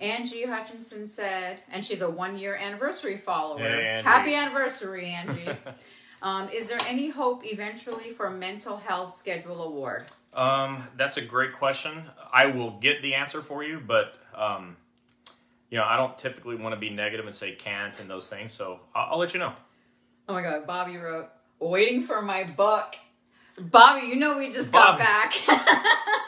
Angie 0.00 0.44
Hutchinson 0.44 1.08
said, 1.08 1.58
and 1.70 1.84
she's 1.84 2.00
a 2.00 2.08
one 2.08 2.38
year 2.38 2.56
anniversary 2.56 3.18
follower. 3.18 3.58
Hey, 3.58 4.00
Happy 4.02 4.34
anniversary, 4.34 5.10
Angie. 5.10 5.50
um, 6.22 6.48
is 6.48 6.70
there 6.70 6.78
any 6.88 7.10
hope 7.10 7.44
eventually 7.44 8.10
for 8.10 8.26
a 8.26 8.30
mental 8.30 8.78
health 8.78 9.12
schedule 9.14 9.62
award? 9.62 10.10
Um, 10.32 10.84
that's 10.96 11.18
a 11.18 11.20
great 11.20 11.52
question. 11.52 12.04
I 12.32 12.46
will 12.46 12.78
get 12.80 13.02
the 13.02 13.14
answer 13.14 13.42
for 13.42 13.62
you, 13.62 13.78
but 13.86 14.14
um, 14.34 14.78
you 15.68 15.76
know, 15.76 15.84
I 15.84 15.98
don't 15.98 16.16
typically 16.16 16.56
want 16.56 16.74
to 16.74 16.80
be 16.80 16.88
negative 16.88 17.26
and 17.26 17.34
say 17.34 17.52
can't 17.54 18.00
and 18.00 18.08
those 18.08 18.26
things. 18.26 18.52
So 18.52 18.80
I'll, 18.94 19.12
I'll 19.12 19.18
let 19.18 19.34
you 19.34 19.40
know. 19.40 19.52
Oh 20.30 20.32
my 20.32 20.40
god, 20.42 20.66
Bobby 20.66 20.96
wrote, 20.96 21.28
waiting 21.58 22.02
for 22.02 22.22
my 22.22 22.44
book. 22.44 22.94
Bobby, 23.60 24.06
you 24.06 24.16
know 24.16 24.38
we 24.38 24.52
just 24.52 24.72
Bobby. 24.72 25.02
got 25.02 25.32
back. 25.48 25.84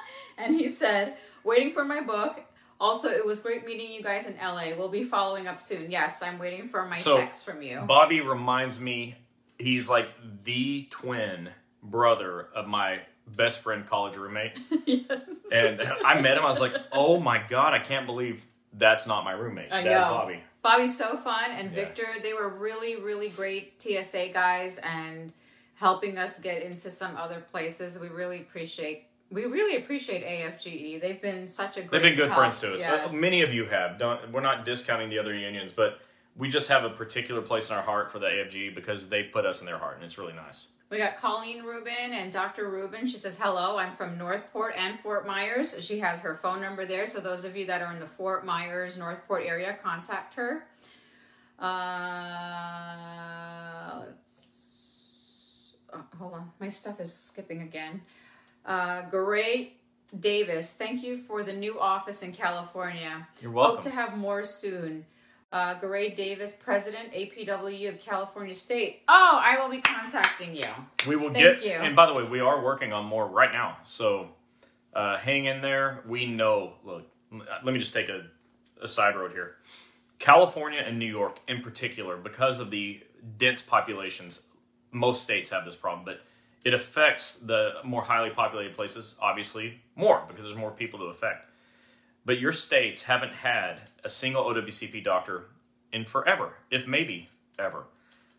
and 0.39 0.55
he 0.55 0.71
said, 0.71 1.17
waiting 1.45 1.73
for 1.73 1.85
my 1.85 2.01
book. 2.01 2.41
Also, 2.81 3.09
it 3.11 3.25
was 3.25 3.41
great 3.41 3.65
meeting 3.65 3.93
you 3.93 4.03
guys 4.03 4.27
in 4.27 4.37
LA. 4.43 4.71
We'll 4.77 4.89
be 4.89 5.05
following 5.05 5.47
up 5.47 5.61
soon. 5.61 5.91
Yes, 5.91 6.21
I'm 6.23 6.39
waiting 6.39 6.69
for 6.69 6.85
my 6.87 6.97
So, 6.97 7.17
text 7.17 7.45
from 7.47 7.63
you. 7.63 7.81
Bobby 7.87 8.21
reminds 8.21 8.81
me 8.81 9.15
he's 9.59 9.89
like 9.89 10.09
the 10.43 10.89
twin 10.91 11.51
brother 11.83 12.49
of 12.55 12.67
my 12.67 13.01
best 13.37 13.61
friend 13.61 13.87
college 13.87 14.17
roommate. 14.17 14.59
yes. 14.87 15.21
And 15.53 15.81
I 16.05 16.21
met 16.21 16.37
him. 16.37 16.43
I 16.45 16.49
was 16.49 16.61
like, 16.61 16.75
oh 16.91 17.21
my 17.21 17.41
god, 17.49 17.73
I 17.73 17.79
can't 17.79 18.05
believe 18.07 18.45
that's 18.73 19.07
not 19.07 19.23
my 19.25 19.33
roommate. 19.33 19.71
I 19.71 19.83
That's 19.85 20.05
know. 20.05 20.11
Bobby. 20.15 20.41
Bobby's 20.63 20.97
so 20.97 21.19
fun, 21.19 21.51
and 21.53 21.71
Yeah. 21.71 21.75
Victor, 21.85 22.07
they 22.23 22.33
were 22.33 22.49
really, 22.49 22.97
really 22.97 23.29
great 23.29 23.81
TSA 23.83 24.29
guys 24.33 24.79
and 24.79 25.33
helping 25.75 26.19
us 26.19 26.39
get 26.39 26.63
into 26.63 26.91
some 26.91 27.17
other 27.17 27.41
places. 27.51 27.99
We 27.99 28.09
really 28.09 28.41
appreciate. 28.41 29.07
We 29.31 29.47
really 29.47 29.77
appreciate 29.77 30.25
AFGE. 30.25 31.01
They've 31.01 31.21
been 31.21 31.49
such 31.49 31.77
a 31.77 31.83
great. 31.83 31.91
They've 31.91 32.03
been 32.03 32.17
good 32.17 32.29
help. 32.29 32.39
friends 32.39 32.61
to 32.61 32.75
us. 32.75 32.81
Yes. 32.81 33.13
Uh, 33.13 33.17
Many 33.17 33.43
of 33.43 33.53
you 33.55 33.65
have. 33.67 33.99
Don't. 33.99 34.31
We're 34.33 34.41
not 34.41 34.65
discounting 34.65 35.09
the 35.09 35.19
other 35.19 35.35
unions, 35.35 35.73
but 35.73 36.01
we 36.37 36.49
just 36.49 36.69
have 36.69 36.85
a 36.85 36.91
particular 36.91 37.41
place 37.43 37.71
in 37.71 37.77
our 37.77 37.83
heart 37.83 38.11
for 38.13 38.19
the 38.19 38.27
AFGE 38.27 38.75
because 38.75 39.09
they 39.09 39.23
put 39.25 39.47
us 39.47 39.61
in 39.61 39.67
their 39.67 39.79
heart, 39.79 39.97
and 39.97 40.05
it's 40.05 40.19
really 40.19 40.35
nice. 40.35 40.69
We 40.93 40.99
got 40.99 41.17
Colleen 41.17 41.63
Rubin 41.63 42.13
and 42.13 42.31
Dr. 42.31 42.69
Rubin. 42.69 43.07
She 43.07 43.17
says, 43.17 43.39
Hello, 43.41 43.79
I'm 43.79 43.97
from 43.97 44.19
Northport 44.19 44.75
and 44.77 45.01
Fort 45.01 45.27
Myers. 45.27 45.83
She 45.83 46.01
has 46.01 46.21
her 46.21 46.35
phone 46.35 46.61
number 46.61 46.85
there. 46.85 47.07
So, 47.07 47.19
those 47.19 47.47
of 47.47 47.57
you 47.57 47.65
that 47.65 47.81
are 47.81 47.91
in 47.95 47.99
the 47.99 48.07
Fort 48.07 48.45
Myers, 48.45 48.99
Northport 48.99 49.47
area, 49.47 49.79
contact 49.83 50.35
her. 50.35 50.67
Uh, 51.59 51.69
hold 56.19 56.35
on, 56.35 56.51
my 56.61 56.69
stuff 56.69 57.01
is 57.01 57.13
skipping 57.13 57.63
again. 57.63 58.03
Uh, 58.65 59.03
Great 59.11 59.79
Davis, 60.19 60.75
thank 60.75 61.03
you 61.03 61.19
for 61.19 61.43
the 61.43 61.53
new 61.53 61.81
office 61.81 62.23
in 62.23 62.33
California. 62.33 63.27
You're 63.41 63.51
welcome. 63.51 63.77
Hope 63.77 63.85
to 63.85 63.91
have 63.91 64.17
more 64.17 64.45
soon. 64.45 65.07
Uh, 65.53 65.75
Garay 65.75 66.15
Davis, 66.15 66.57
President, 66.57 67.13
APW 67.13 67.89
of 67.91 68.01
California 68.01 68.55
State. 68.55 69.03
Oh, 69.07 69.39
I 69.43 69.59
will 69.61 69.71
be 69.71 69.83
contacting 69.83 70.57
you. 70.57 70.65
We 71.07 71.17
will 71.17 71.31
Thank 71.31 71.61
get. 71.61 71.65
you. 71.65 71.73
And 71.73 71.95
by 71.95 72.07
the 72.07 72.15
way, 72.15 72.25
we 72.25 72.41
are 72.41 72.65
working 72.65 72.95
on 72.95 73.05
more 73.05 73.27
right 73.27 73.53
now. 73.53 73.77
So 73.83 74.29
uh, 74.95 75.19
hang 75.19 75.45
in 75.45 75.61
there. 75.61 76.05
We 76.07 76.25
know. 76.25 76.75
Look, 76.85 77.07
let 77.31 77.65
me 77.65 77.79
just 77.79 77.93
take 77.93 78.09
a, 78.09 78.29
a 78.81 78.89
side 78.89 79.15
road 79.15 79.33
here. 79.33 79.57
California 80.19 80.83
and 80.87 80.99
New 80.99 81.05
York, 81.05 81.41
in 81.49 81.61
particular, 81.61 82.17
because 82.17 82.59
of 82.59 82.71
the 82.71 83.03
dense 83.37 83.61
populations, 83.61 84.43
most 84.93 85.25
states 85.25 85.51
have 85.51 85.65
this 85.65 85.75
problem, 85.75 86.05
but 86.05 86.21
it 86.65 86.75
affects 86.75 87.37
the 87.37 87.75
more 87.83 88.03
highly 88.03 88.31
populated 88.31 88.75
places, 88.75 89.17
obviously, 89.21 89.81
more 89.97 90.23
because 90.29 90.45
there's 90.45 90.57
more 90.57 90.71
people 90.71 90.99
to 91.01 91.07
affect. 91.07 91.49
But 92.25 92.39
your 92.39 92.53
states 92.53 93.03
haven't 93.03 93.33
had 93.33 93.81
a 94.05 94.09
single 94.09 94.45
OWCP 94.45 95.03
doctor 95.03 95.47
in 95.93 96.05
forever, 96.05 96.55
if 96.71 96.87
maybe 96.87 97.29
ever. 97.59 97.85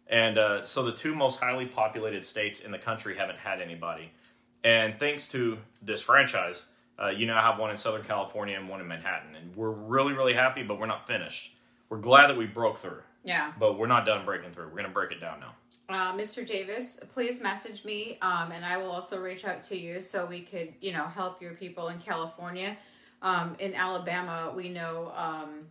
And 0.08 0.38
uh, 0.38 0.64
so 0.64 0.84
the 0.84 0.92
two 0.92 1.16
most 1.16 1.40
highly 1.40 1.66
populated 1.66 2.24
states 2.24 2.60
in 2.62 2.72
the 2.72 2.78
country 2.78 3.18
haven't 3.18 3.40
had 3.40 3.62
anybody. 3.62 4.12
And 4.64 4.98
thanks 4.98 5.28
to 5.30 5.58
this 5.82 6.02
franchise, 6.02 6.66
uh, 7.02 7.10
you 7.10 7.26
now 7.26 7.42
have 7.42 7.60
one 7.60 7.72
in 7.72 7.78
Southern 7.78 8.04
California 8.04 8.58
and 8.58 8.70
one 8.70 8.80
in 8.80 8.88
Manhattan. 8.88 9.36
And 9.36 9.56
we're 9.56 9.72
really, 9.72 10.14
really 10.14 10.34
happy, 10.34 10.64
but 10.64 10.80
we're 10.80 10.86
not 10.86 11.08
finished. 11.08 11.52
We're 11.90 11.98
glad 11.98 12.30
that 12.30 12.38
we 12.38 12.46
broke 12.46 12.78
through, 12.78 13.02
Yeah. 13.24 13.54
but 13.58 13.78
we're 13.80 13.88
not 13.88 14.06
done 14.06 14.26
breaking 14.26 14.52
through. 14.52 14.66
We're 14.66 14.72
going 14.72 14.84
to 14.86 14.90
break 14.90 15.12
it 15.12 15.22
down 15.22 15.40
now. 15.40 15.54
Uh, 15.90 16.14
Mr. 16.14 16.46
Davis, 16.46 17.00
please 17.14 17.42
message 17.42 17.86
me, 17.86 18.18
um, 18.22 18.52
and 18.52 18.66
I 18.66 18.78
will 18.78 18.92
also 18.92 19.22
reach 19.22 19.46
out 19.46 19.64
to 19.66 19.78
you 19.78 20.02
so 20.02 20.26
we 20.26 20.42
could, 20.42 20.74
you 20.82 20.92
know, 20.92 21.04
help 21.06 21.42
your 21.42 21.54
people 21.54 21.88
in 21.90 22.00
California. 22.00 22.78
Um, 23.22 23.56
in 23.60 23.74
Alabama, 23.74 24.52
we 24.56 24.70
know 24.70 25.14
um, 25.16 25.68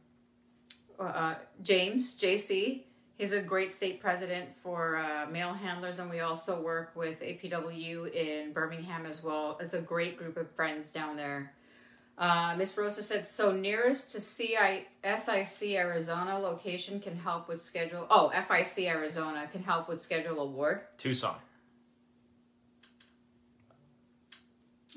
uh, 0.98 1.34
James 1.62 2.18
JC. 2.18 2.84
He's 3.18 3.32
a 3.32 3.42
great 3.42 3.72
state 3.72 4.00
president 4.00 4.48
for 4.62 4.96
uh, 4.96 5.26
mail 5.30 5.52
handlers, 5.52 5.98
and 5.98 6.10
we 6.10 6.20
also 6.20 6.60
work 6.60 6.92
with 6.96 7.20
APW 7.20 8.12
in 8.12 8.52
Birmingham 8.52 9.06
as 9.06 9.22
well. 9.22 9.58
It's 9.60 9.74
a 9.74 9.80
great 9.80 10.16
group 10.16 10.36
of 10.36 10.50
friends 10.52 10.90
down 10.90 11.16
there. 11.16 11.52
Uh, 12.18 12.54
Miss 12.56 12.76
Rosa 12.76 13.02
said, 13.02 13.26
so 13.26 13.50
nearest 13.52 14.12
to 14.12 14.20
CI, 14.20 14.86
SIC 15.16 15.70
Arizona 15.70 16.38
location 16.38 17.00
can 17.00 17.16
help 17.16 17.48
with 17.48 17.60
schedule. 17.60 18.06
Oh, 18.10 18.30
FIC 18.48 18.86
Arizona 18.86 19.48
can 19.50 19.62
help 19.62 19.88
with 19.88 20.00
schedule 20.00 20.38
award. 20.40 20.82
Tucson. 20.98 21.36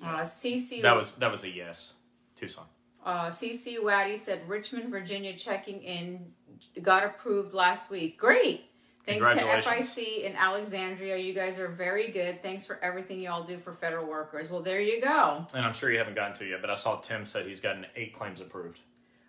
Uh, 0.03 0.21
CC 0.21 0.81
That 0.81 0.95
was 0.95 1.11
that 1.11 1.31
was 1.31 1.43
a 1.45 1.49
yes. 1.49 1.93
Tucson. 2.35 2.65
uh, 3.05 3.27
CC 3.27 3.81
Waddy 3.81 4.17
said 4.17 4.47
Richmond, 4.47 4.91
Virginia, 4.91 5.33
checking 5.37 5.81
in, 5.83 6.33
got 6.81 7.05
approved 7.05 7.53
last 7.53 7.89
week. 7.89 8.17
Great. 8.17 8.65
Thanks 9.05 9.25
to 9.25 9.41
FIC 9.41 10.23
in 10.23 10.35
Alexandria. 10.35 11.17
You 11.17 11.33
guys 11.33 11.59
are 11.59 11.67
very 11.67 12.09
good. 12.09 12.41
Thanks 12.41 12.65
for 12.65 12.79
everything 12.83 13.19
you 13.19 13.29
all 13.29 13.43
do 13.43 13.57
for 13.57 13.73
federal 13.73 14.07
workers. 14.07 14.49
Well, 14.49 14.61
there 14.61 14.81
you 14.81 15.01
go. 15.01 15.45
And 15.53 15.65
I'm 15.65 15.73
sure 15.73 15.91
you 15.91 15.99
haven't 15.99 16.15
gotten 16.15 16.35
to 16.37 16.45
it 16.45 16.49
yet, 16.49 16.61
but 16.61 16.69
I 16.69 16.73
saw 16.75 16.99
Tim 16.99 17.25
said 17.25 17.45
he's 17.45 17.59
gotten 17.59 17.85
eight 17.95 18.13
claims 18.13 18.41
approved. 18.41 18.79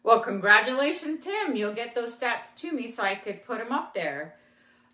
Well, 0.02 0.20
congratulations, 0.20 1.24
Tim. 1.24 1.56
You'll 1.56 1.74
get 1.74 1.94
those 1.94 2.18
stats 2.18 2.54
to 2.56 2.72
me 2.72 2.88
so 2.88 3.02
I 3.02 3.16
could 3.16 3.44
put 3.44 3.58
them 3.58 3.72
up 3.72 3.92
there. 3.92 4.36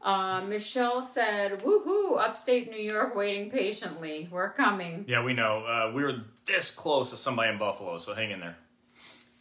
Uh, 0.00 0.40
Michelle 0.40 1.00
said, 1.02 1.60
woohoo, 1.60 2.18
upstate 2.18 2.70
New 2.70 2.80
York 2.80 3.14
waiting 3.14 3.50
patiently. 3.50 4.28
We're 4.32 4.50
coming. 4.50 5.04
Yeah, 5.06 5.22
we 5.22 5.32
know. 5.32 5.64
Uh, 5.64 5.92
we 5.94 6.02
were 6.02 6.24
this 6.44 6.74
close 6.74 7.10
to 7.10 7.16
somebody 7.16 7.52
in 7.52 7.58
Buffalo, 7.58 7.98
so 7.98 8.14
hang 8.14 8.32
in 8.32 8.40
there. 8.40 8.56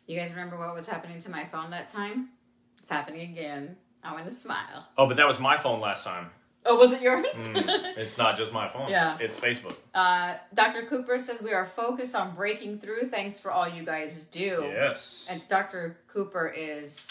You 0.05 0.19
guys 0.19 0.29
remember 0.31 0.57
what 0.57 0.75
was 0.75 0.87
happening 0.87 1.19
to 1.19 1.31
my 1.31 1.45
phone 1.45 1.71
that 1.71 1.89
time? 1.89 2.29
It's 2.77 2.89
happening 2.89 3.31
again. 3.31 3.77
I 4.03 4.13
want 4.13 4.25
to 4.25 4.31
smile. 4.31 4.87
Oh, 4.97 5.07
but 5.07 5.17
that 5.17 5.27
was 5.27 5.39
my 5.39 5.57
phone 5.57 5.79
last 5.79 6.03
time. 6.03 6.29
Oh, 6.65 6.75
was 6.75 6.91
it 6.91 7.01
yours? 7.01 7.25
Mm, 7.35 7.63
it's 7.97 8.17
not 8.17 8.37
just 8.37 8.51
my 8.51 8.67
phone. 8.71 8.89
Yeah. 8.89 9.17
It's 9.19 9.35
Facebook. 9.35 9.75
uh, 9.95 10.35
Dr. 10.53 10.83
Cooper 10.83 11.17
says 11.17 11.41
we 11.41 11.53
are 11.53 11.65
focused 11.65 12.15
on 12.15 12.35
breaking 12.35 12.77
through. 12.77 13.07
Thanks 13.09 13.39
for 13.39 13.51
all 13.51 13.67
you 13.67 13.83
guys 13.83 14.23
do. 14.25 14.63
Yes. 14.67 15.25
And 15.29 15.41
Dr. 15.49 15.97
Cooper 16.07 16.47
is, 16.47 17.09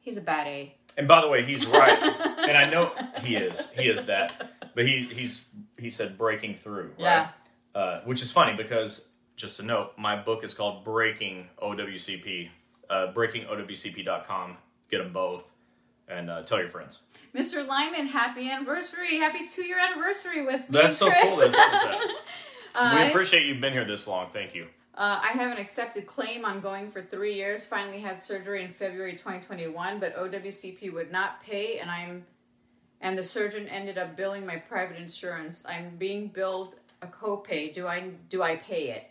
he's 0.00 0.16
a 0.16 0.20
bad 0.20 0.46
A. 0.48 0.74
And 0.96 1.06
by 1.06 1.20
the 1.20 1.28
way, 1.28 1.44
he's 1.44 1.64
right. 1.66 1.98
and 2.48 2.56
I 2.56 2.68
know 2.68 2.92
he 3.22 3.36
is. 3.36 3.70
He 3.70 3.84
is 3.84 4.06
that. 4.06 4.50
But 4.74 4.86
he 4.86 5.04
he's 5.04 5.44
he 5.78 5.88
said 5.88 6.18
breaking 6.18 6.56
through, 6.56 6.92
right? 6.98 6.98
Yeah. 6.98 7.28
Uh, 7.74 8.00
which 8.04 8.20
is 8.22 8.32
funny 8.32 8.56
because 8.56 9.06
just 9.36 9.60
a 9.60 9.62
note, 9.62 9.92
my 9.96 10.20
book 10.20 10.42
is 10.42 10.52
called 10.52 10.84
Breaking 10.84 11.48
OWCP. 11.62 12.48
Uh, 12.90 13.12
breakingowcp.com. 13.14 14.56
Get 14.90 14.98
them 14.98 15.12
both, 15.12 15.48
and 16.10 16.30
uh, 16.30 16.42
tell 16.42 16.58
your 16.58 16.68
friends. 16.70 17.00
Mr. 17.34 17.66
Lyman, 17.66 18.06
happy 18.06 18.50
anniversary. 18.50 19.18
Happy 19.18 19.46
two 19.46 19.64
year 19.64 19.78
anniversary 19.78 20.44
with 20.44 20.60
me. 20.60 20.66
That's 20.70 20.96
so 20.96 21.08
Chris. 21.10 21.24
cool 21.24 21.36
that 21.36 21.48
it's 21.48 21.56
almost 21.84 22.16
Uh, 22.74 22.96
we 22.96 23.08
appreciate 23.08 23.46
you've 23.46 23.60
been 23.60 23.72
here 23.72 23.84
this 23.84 24.06
long. 24.06 24.28
Thank 24.32 24.54
you. 24.54 24.66
Uh, 24.94 25.18
I 25.22 25.28
have 25.28 25.50
an 25.50 25.58
accepted 25.58 26.06
claim 26.06 26.44
on 26.44 26.60
going 26.60 26.90
for 26.90 27.02
three 27.02 27.34
years. 27.34 27.64
Finally 27.64 28.00
had 28.00 28.20
surgery 28.20 28.62
in 28.62 28.70
February 28.70 29.12
2021, 29.12 29.98
but 29.98 30.14
OWCP 30.16 30.92
would 30.92 31.10
not 31.10 31.42
pay, 31.42 31.78
and 31.78 31.90
I'm 31.90 32.24
and 33.00 33.16
the 33.16 33.22
surgeon 33.22 33.66
ended 33.68 33.96
up 33.96 34.14
billing 34.16 34.44
my 34.44 34.56
private 34.56 34.98
insurance. 34.98 35.64
I'm 35.66 35.96
being 35.96 36.28
billed 36.28 36.74
a 37.02 37.06
copay. 37.06 37.72
Do 37.72 37.86
I 37.86 38.10
do 38.28 38.42
I 38.42 38.56
pay 38.56 38.90
it? 38.90 39.04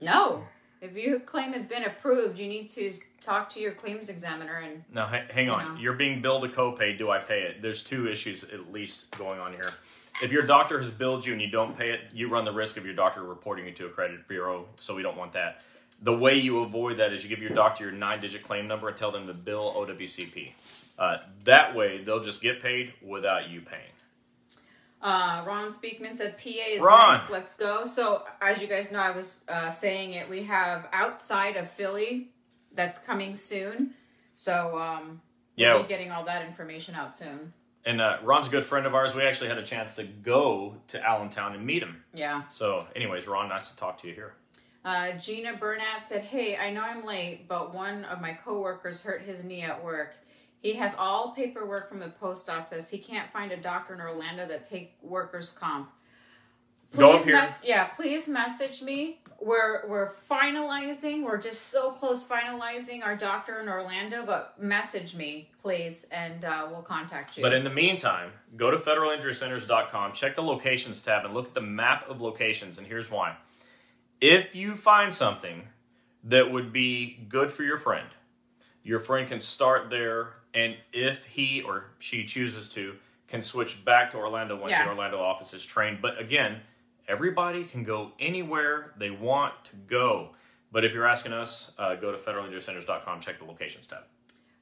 No. 0.00 0.44
If 0.80 0.96
your 0.96 1.18
claim 1.20 1.52
has 1.52 1.66
been 1.66 1.84
approved, 1.84 2.38
you 2.38 2.46
need 2.46 2.68
to 2.70 2.92
talk 3.20 3.50
to 3.50 3.60
your 3.60 3.72
claims 3.72 4.08
examiner 4.08 4.58
and 4.58 4.84
Now, 4.92 5.06
ha- 5.06 5.24
hang 5.30 5.50
on. 5.50 5.74
know. 5.74 5.80
You're 5.80 5.94
being 5.94 6.22
billed 6.22 6.44
a 6.44 6.48
copay. 6.48 6.96
Do 6.96 7.10
I 7.10 7.18
pay 7.18 7.42
it? 7.42 7.60
There's 7.62 7.82
two 7.82 8.08
issues 8.08 8.44
at 8.44 8.72
least 8.72 9.10
going 9.18 9.40
on 9.40 9.52
here. 9.52 9.70
If 10.22 10.32
your 10.32 10.42
doctor 10.42 10.78
has 10.80 10.90
billed 10.90 11.26
you 11.26 11.32
and 11.32 11.42
you 11.42 11.50
don't 11.50 11.76
pay 11.76 11.90
it, 11.90 12.00
you 12.12 12.28
run 12.28 12.44
the 12.44 12.52
risk 12.52 12.76
of 12.76 12.84
your 12.84 12.94
doctor 12.94 13.22
reporting 13.22 13.66
you 13.66 13.72
to 13.72 13.86
a 13.86 13.88
credit 13.88 14.26
bureau. 14.28 14.66
So 14.78 14.94
we 14.94 15.02
don't 15.02 15.16
want 15.16 15.32
that. 15.32 15.62
The 16.02 16.16
way 16.16 16.36
you 16.36 16.60
avoid 16.60 16.98
that 16.98 17.12
is 17.12 17.24
you 17.24 17.28
give 17.28 17.40
your 17.40 17.50
doctor 17.50 17.84
your 17.84 17.92
nine-digit 17.92 18.44
claim 18.44 18.68
number 18.68 18.88
and 18.88 18.96
tell 18.96 19.10
them 19.10 19.26
to 19.26 19.34
bill 19.34 19.74
OWCP. 19.76 20.52
Uh, 20.96 21.18
that 21.44 21.74
way, 21.74 22.02
they'll 22.02 22.22
just 22.22 22.40
get 22.40 22.60
paid 22.62 22.92
without 23.02 23.48
you 23.48 23.60
paying. 23.60 23.82
Uh, 25.00 25.44
Ron 25.46 25.70
Speakman 25.72 26.14
said 26.14 26.36
PA 26.38 26.48
is 26.48 26.82
Ron. 26.82 27.12
next. 27.14 27.30
Let's 27.30 27.54
go. 27.54 27.84
So 27.84 28.24
as 28.40 28.58
you 28.60 28.66
guys 28.66 28.90
know, 28.90 28.98
I 28.98 29.10
was 29.12 29.44
uh, 29.48 29.70
saying 29.70 30.14
it. 30.14 30.28
We 30.28 30.44
have 30.44 30.88
outside 30.92 31.56
of 31.56 31.70
Philly 31.70 32.30
that's 32.72 32.98
coming 32.98 33.34
soon. 33.34 33.94
So 34.34 34.78
um, 34.78 35.20
Yeah. 35.56 35.74
we'll 35.74 35.82
be 35.84 35.88
getting 35.88 36.10
all 36.10 36.24
that 36.24 36.44
information 36.46 36.94
out 36.96 37.14
soon. 37.16 37.52
And 37.84 38.00
uh, 38.00 38.18
Ron's 38.24 38.48
a 38.48 38.50
good 38.50 38.64
friend 38.64 38.86
of 38.86 38.94
ours. 38.94 39.14
We 39.14 39.22
actually 39.22 39.48
had 39.48 39.58
a 39.58 39.62
chance 39.64 39.94
to 39.94 40.04
go 40.04 40.74
to 40.88 41.02
Allentown 41.08 41.54
and 41.54 41.64
meet 41.64 41.82
him. 41.82 42.02
Yeah. 42.12 42.42
So, 42.50 42.86
anyways, 42.96 43.26
Ron, 43.28 43.48
nice 43.48 43.70
to 43.70 43.76
talk 43.76 44.00
to 44.02 44.08
you 44.08 44.14
here. 44.14 44.34
Uh, 44.84 45.12
Gina 45.12 45.56
Burnett 45.56 46.02
said, 46.02 46.22
"Hey, 46.22 46.56
I 46.56 46.70
know 46.70 46.82
I'm 46.82 47.04
late, 47.04 47.46
but 47.48 47.74
one 47.74 48.04
of 48.04 48.20
my 48.20 48.32
coworkers 48.32 49.02
hurt 49.04 49.22
his 49.22 49.42
knee 49.44 49.62
at 49.62 49.82
work. 49.84 50.14
He 50.60 50.74
has 50.74 50.94
all 50.96 51.32
paperwork 51.32 51.88
from 51.88 52.00
the 52.00 52.08
post 52.08 52.50
office. 52.50 52.88
He 52.88 52.98
can't 52.98 53.32
find 53.32 53.52
a 53.52 53.56
doctor 53.56 53.94
in 53.94 54.00
Orlando 54.00 54.46
that 54.48 54.68
take 54.68 54.96
workers 55.02 55.52
comp. 55.52 55.90
Go 56.96 57.16
up 57.16 57.24
here. 57.24 57.54
yeah, 57.62 57.84
please 57.88 58.28
message 58.28 58.82
me. 58.82 59.20
We're 59.40 59.86
we're 59.86 60.12
finalizing. 60.28 61.22
We're 61.22 61.38
just 61.38 61.66
so 61.66 61.92
close 61.92 62.26
finalizing 62.26 63.04
our 63.04 63.14
doctor 63.14 63.60
in 63.60 63.68
Orlando, 63.68 64.24
but 64.24 64.60
message 64.60 65.14
me, 65.14 65.50
please, 65.62 66.06
and 66.10 66.44
uh, 66.44 66.66
we'll 66.70 66.82
contact 66.82 67.36
you. 67.36 67.42
But 67.42 67.52
in 67.52 67.62
the 67.62 67.70
meantime, 67.70 68.32
go 68.56 68.70
to 68.70 68.78
federalinjurycenters.com, 68.78 70.12
check 70.12 70.34
the 70.34 70.42
locations 70.42 71.00
tab, 71.00 71.24
and 71.24 71.34
look 71.34 71.48
at 71.48 71.54
the 71.54 71.60
map 71.60 72.08
of 72.08 72.20
locations. 72.20 72.78
And 72.78 72.86
here's 72.86 73.10
why. 73.10 73.36
If 74.20 74.56
you 74.56 74.74
find 74.74 75.12
something 75.12 75.68
that 76.24 76.50
would 76.50 76.72
be 76.72 77.26
good 77.28 77.52
for 77.52 77.62
your 77.62 77.78
friend, 77.78 78.08
your 78.82 78.98
friend 78.98 79.28
can 79.28 79.38
start 79.38 79.90
there, 79.90 80.30
and 80.58 80.76
if 80.92 81.24
he 81.26 81.62
or 81.62 81.84
she 82.00 82.24
chooses 82.24 82.68
to, 82.70 82.94
can 83.28 83.42
switch 83.42 83.84
back 83.84 84.10
to 84.10 84.16
Orlando 84.16 84.56
once 84.56 84.72
Yeah. 84.72 84.84
the 84.84 84.90
Orlando 84.90 85.20
office 85.20 85.54
is 85.54 85.64
trained. 85.64 86.00
But 86.02 86.18
again, 86.18 86.60
everybody 87.06 87.64
can 87.64 87.84
go 87.84 88.12
anywhere 88.18 88.92
they 88.98 89.10
want 89.10 89.54
to 89.66 89.76
go. 89.88 90.30
But 90.72 90.84
if 90.84 90.92
you're 90.94 91.06
asking 91.06 91.32
us, 91.32 91.70
uh, 91.78 91.94
go 91.94 92.10
to 92.10 92.18
federalinjurycenters.com, 92.18 93.20
check 93.20 93.38
the 93.38 93.44
locations 93.44 93.86
tab. 93.86 94.00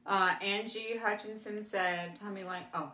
Uh, 0.06 0.34
Angie 0.40 0.96
Hutchinson 1.02 1.62
said, 1.62 2.16
tell 2.16 2.30
me 2.30 2.44
like, 2.44 2.64
oh. 2.74 2.92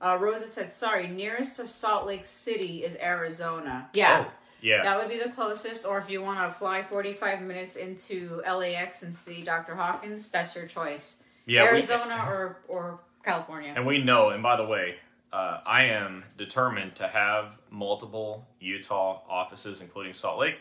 Uh, 0.00 0.16
Rosa 0.20 0.46
said, 0.46 0.72
sorry, 0.72 1.08
nearest 1.08 1.56
to 1.56 1.66
Salt 1.66 2.06
Lake 2.06 2.24
City 2.24 2.84
is 2.84 2.96
Arizona. 3.02 3.88
Yeah. 3.92 4.26
Oh, 4.28 4.32
yeah. 4.62 4.82
That 4.82 4.98
would 4.98 5.08
be 5.08 5.18
the 5.18 5.28
closest, 5.30 5.84
or 5.84 5.98
if 5.98 6.08
you 6.08 6.22
want 6.22 6.38
to 6.48 6.56
fly 6.56 6.82
45 6.84 7.42
minutes 7.42 7.74
into 7.76 8.40
LAX 8.46 9.02
and 9.02 9.12
see 9.14 9.42
Dr. 9.42 9.74
Hawkins, 9.74 10.30
that's 10.30 10.54
your 10.54 10.66
choice. 10.66 11.22
Yeah 11.48 11.62
we- 11.62 11.68
Arizona 11.68 12.24
or, 12.28 12.58
or 12.68 13.00
California. 13.24 13.72
And 13.74 13.84
we 13.86 13.98
know, 14.02 14.30
and 14.30 14.42
by 14.42 14.56
the 14.56 14.64
way, 14.64 14.96
uh, 15.32 15.60
I 15.66 15.84
am 15.86 16.24
determined 16.38 16.94
to 16.96 17.08
have 17.08 17.58
multiple 17.70 18.46
Utah 18.60 19.20
offices, 19.28 19.80
including 19.80 20.14
Salt 20.14 20.38
Lake, 20.38 20.54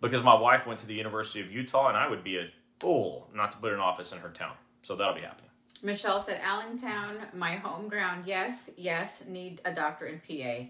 because 0.00 0.22
my 0.22 0.34
wife 0.34 0.66
went 0.66 0.80
to 0.80 0.86
the 0.86 0.94
University 0.94 1.40
of 1.40 1.50
Utah, 1.50 1.88
and 1.88 1.96
I 1.96 2.08
would 2.08 2.24
be 2.24 2.36
a 2.38 2.48
fool 2.80 3.28
not 3.34 3.52
to 3.52 3.56
put 3.58 3.72
an 3.72 3.78
office 3.80 4.12
in 4.12 4.18
her 4.18 4.28
town. 4.30 4.54
So 4.82 4.96
that'll 4.96 5.14
be 5.14 5.20
happening. 5.20 5.48
Michelle 5.82 6.20
said, 6.20 6.40
Allentown, 6.42 7.16
my 7.34 7.54
home 7.56 7.88
ground. 7.88 8.24
Yes, 8.26 8.70
yes, 8.76 9.24
need 9.26 9.60
a 9.64 9.72
doctor 9.72 10.06
in 10.06 10.20
PA. 10.20 10.66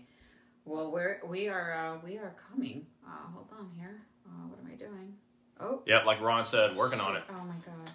Well, 0.65 0.93
we're 0.93 1.21
we 1.27 1.49
are 1.49 1.73
uh, 1.75 1.99
we 2.07 2.19
are 2.19 2.35
coming. 2.51 2.87
Uh, 3.05 3.33
hold 3.35 3.49
on 3.59 3.71
here. 3.77 4.03
Uh, 4.27 4.47
what 4.49 4.59
am 4.61 4.71
I 4.73 4.77
doing? 4.77 5.15
Oh, 5.61 5.83
Yep, 5.87 6.07
like 6.07 6.21
Ron 6.21 6.45
said, 6.45 6.77
working 6.77 7.01
on 7.01 7.17
it, 7.17 7.25
oh 7.31 7.45
my 7.45 7.55
god. 7.67 7.91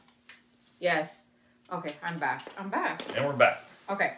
Yes. 0.80 1.24
Okay, 1.72 1.94
I'm 2.02 2.18
back. 2.18 2.44
I'm 2.58 2.70
back. 2.70 3.04
and 3.16 3.26
we're 3.26 3.34
back. 3.34 3.62
Okay. 3.90 4.14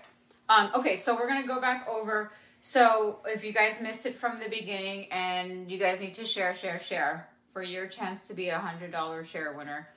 Um, 0.49 0.69
okay, 0.75 0.95
so 0.95 1.15
we're 1.15 1.27
gonna 1.27 1.47
go 1.47 1.59
back 1.59 1.87
over. 1.87 2.31
So 2.61 3.19
if 3.25 3.43
you 3.43 3.53
guys 3.53 3.81
missed 3.81 4.05
it 4.05 4.15
from 4.15 4.39
the 4.39 4.49
beginning, 4.49 5.07
and 5.11 5.69
you 5.71 5.77
guys 5.77 5.99
need 5.99 6.13
to 6.15 6.25
share, 6.25 6.53
share, 6.55 6.79
share 6.79 7.27
for 7.53 7.63
your 7.63 7.87
chance 7.87 8.27
to 8.27 8.33
be 8.33 8.49
a 8.49 8.57
hundred 8.59 8.91
dollar 8.91 9.23
share 9.23 9.53
winner. 9.53 9.87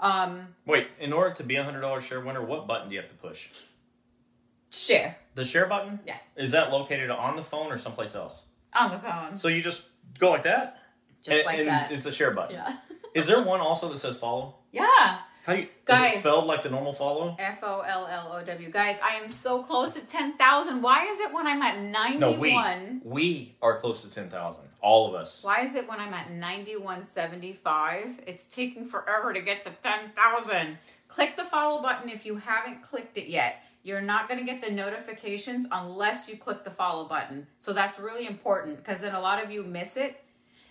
Um, 0.00 0.54
Wait, 0.66 0.88
in 1.00 1.12
order 1.12 1.34
to 1.34 1.42
be 1.42 1.56
a 1.56 1.64
hundred 1.64 1.80
dollar 1.80 2.00
share 2.00 2.20
winner, 2.20 2.44
what 2.44 2.66
button 2.66 2.88
do 2.88 2.94
you 2.94 3.00
have 3.00 3.10
to 3.10 3.16
push? 3.16 3.48
share 4.70 5.16
The 5.34 5.44
share 5.46 5.66
button? 5.66 5.98
Yeah. 6.06 6.16
Is 6.36 6.52
that 6.52 6.70
located 6.70 7.10
on 7.10 7.36
the 7.36 7.42
phone 7.42 7.72
or 7.72 7.78
someplace 7.78 8.14
else? 8.14 8.42
on 8.74 8.90
the 8.90 8.98
phone, 8.98 9.34
So 9.36 9.48
you 9.48 9.62
just 9.62 9.84
go 10.18 10.30
like 10.30 10.42
that, 10.42 10.82
just 11.22 11.38
and, 11.38 11.46
like 11.46 11.58
and 11.58 11.68
that. 11.68 11.90
It's 11.90 12.04
a 12.04 12.12
share 12.12 12.32
button. 12.32 12.54
Yeah. 12.56 12.76
Is 13.14 13.26
there 13.26 13.42
one 13.42 13.60
also 13.60 13.88
that 13.88 13.98
says 13.98 14.16
follow? 14.16 14.56
Yeah. 14.70 15.18
How 15.48 15.54
do 15.54 15.60
you? 15.60 15.66
Is 15.66 15.70
Guys. 15.86 16.16
it 16.16 16.18
spelled 16.18 16.46
like 16.46 16.62
the 16.62 16.68
normal 16.68 16.92
follow? 16.92 17.34
F 17.38 17.60
O 17.62 17.80
L 17.80 18.06
L 18.06 18.32
O 18.34 18.44
W. 18.44 18.68
Guys, 18.68 18.98
I 19.02 19.14
am 19.14 19.30
so 19.30 19.62
close 19.62 19.92
to 19.92 20.00
10,000. 20.00 20.82
Why 20.82 21.06
is 21.06 21.20
it 21.20 21.32
when 21.32 21.46
I'm 21.46 21.62
at 21.62 21.80
91? 21.80 22.20
No, 22.20 22.32
we 22.32 23.00
we 23.02 23.56
are 23.62 23.78
close 23.78 24.02
to 24.02 24.10
ten 24.10 24.28
thousand. 24.28 24.64
All 24.82 25.08
of 25.08 25.14
us. 25.14 25.42
Why 25.42 25.62
is 25.62 25.74
it 25.74 25.88
when 25.88 26.00
I'm 26.00 26.12
at 26.12 26.30
9175? 26.30 28.20
It's 28.26 28.44
taking 28.44 28.84
forever 28.84 29.32
to 29.32 29.40
get 29.40 29.64
to 29.64 29.70
10,000. 29.82 30.78
Click 31.08 31.36
the 31.36 31.44
follow 31.44 31.82
button 31.82 32.10
if 32.10 32.26
you 32.26 32.36
haven't 32.36 32.82
clicked 32.82 33.16
it 33.16 33.28
yet. 33.28 33.64
You're 33.82 34.02
not 34.02 34.28
going 34.28 34.38
to 34.38 34.46
get 34.46 34.62
the 34.62 34.70
notifications 34.70 35.66
unless 35.72 36.28
you 36.28 36.36
click 36.36 36.62
the 36.62 36.70
follow 36.70 37.08
button. 37.08 37.48
So 37.58 37.72
that's 37.72 37.98
really 37.98 38.26
important 38.26 38.76
because 38.76 39.00
then 39.00 39.14
a 39.14 39.20
lot 39.20 39.42
of 39.42 39.50
you 39.50 39.64
miss 39.64 39.96
it. 39.96 40.22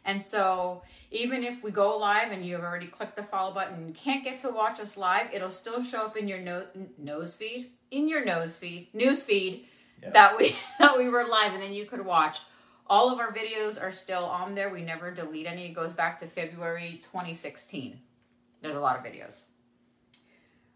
And 0.08 0.24
so 0.24 0.82
even 1.12 1.44
if 1.44 1.62
we 1.62 1.70
go 1.70 1.98
live 1.98 2.32
and 2.32 2.44
you've 2.46 2.62
already 2.64 2.88
clicked 2.88 3.18
the 3.18 3.24
follow 3.24 3.54
button 3.54 3.76
and 3.76 3.94
can't 3.94 4.24
get 4.24 4.40
to 4.40 4.50
watch 4.50 4.80
us 4.80 4.98
live, 4.98 5.28
it'll 5.34 5.52
still 5.52 5.84
show 5.84 6.04
up 6.06 6.16
in 6.16 6.30
your 6.30 6.40
no- 6.40 6.66
nose 6.98 7.36
feed, 7.36 7.72
in 7.92 8.08
your 8.08 8.24
nose 8.24 8.58
feed, 8.58 8.88
news 8.94 9.22
feed 9.22 9.66
Yeah. 10.02 10.12
that 10.12 10.38
we 10.38 10.56
that 10.80 10.98
we 10.98 11.10
were 11.10 11.26
live 11.26 11.54
and 11.54 11.62
then 11.62 11.74
you 11.74 11.86
could 11.86 12.04
watch. 12.06 12.40
All 12.90 13.12
of 13.12 13.20
our 13.20 13.34
videos 13.34 13.82
are 13.84 13.92
still 13.92 14.24
on 14.24 14.56
there. 14.56 14.70
We 14.70 14.82
never 14.82 15.12
delete 15.12 15.46
any. 15.46 15.66
It 15.66 15.74
goes 15.74 15.92
back 15.92 16.20
to 16.20 16.26
February 16.26 17.00
2016. 17.02 18.00
There's 18.62 18.76
a 18.76 18.80
lot 18.80 18.98
of 18.98 19.04
videos. 19.04 19.48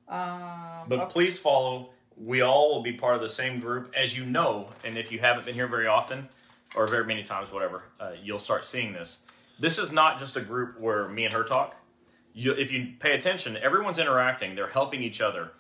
Um, 0.10 0.90
But 0.90 1.00
okay. 1.00 1.12
please 1.12 1.40
follow. 1.40 1.92
We 2.18 2.42
all 2.42 2.76
will 2.76 2.84
be 2.84 2.92
part 2.92 3.16
of 3.16 3.22
the 3.22 3.30
same 3.30 3.62
group, 3.62 3.94
as 3.96 4.18
you 4.18 4.26
know. 4.26 4.72
And 4.84 4.98
if 4.98 5.10
you 5.10 5.20
haven't 5.20 5.46
been 5.46 5.56
here 5.56 5.68
very 5.68 5.88
often, 5.88 6.28
or 6.76 6.88
very 6.88 7.06
many 7.06 7.24
times, 7.24 7.52
whatever, 7.52 7.84
uh, 8.00 8.12
you'll 8.22 8.40
start 8.40 8.66
seeing 8.66 8.94
this. 8.94 9.24
This 9.60 9.78
is 9.78 9.92
not 9.92 10.20
just 10.20 10.38
a 10.38 10.42
group 10.42 10.80
where 10.80 11.08
me 11.08 11.26
and 11.26 11.34
her 11.34 11.44
talk. 11.44 11.76
You, 12.34 12.54
if 12.54 12.72
you 12.72 12.94
pay 13.00 13.14
attention, 13.14 13.58
everyone's 13.58 14.00
interacting. 14.00 14.56
They're 14.56 14.68
helping 14.68 15.04
each 15.04 15.22
other. 15.22 15.52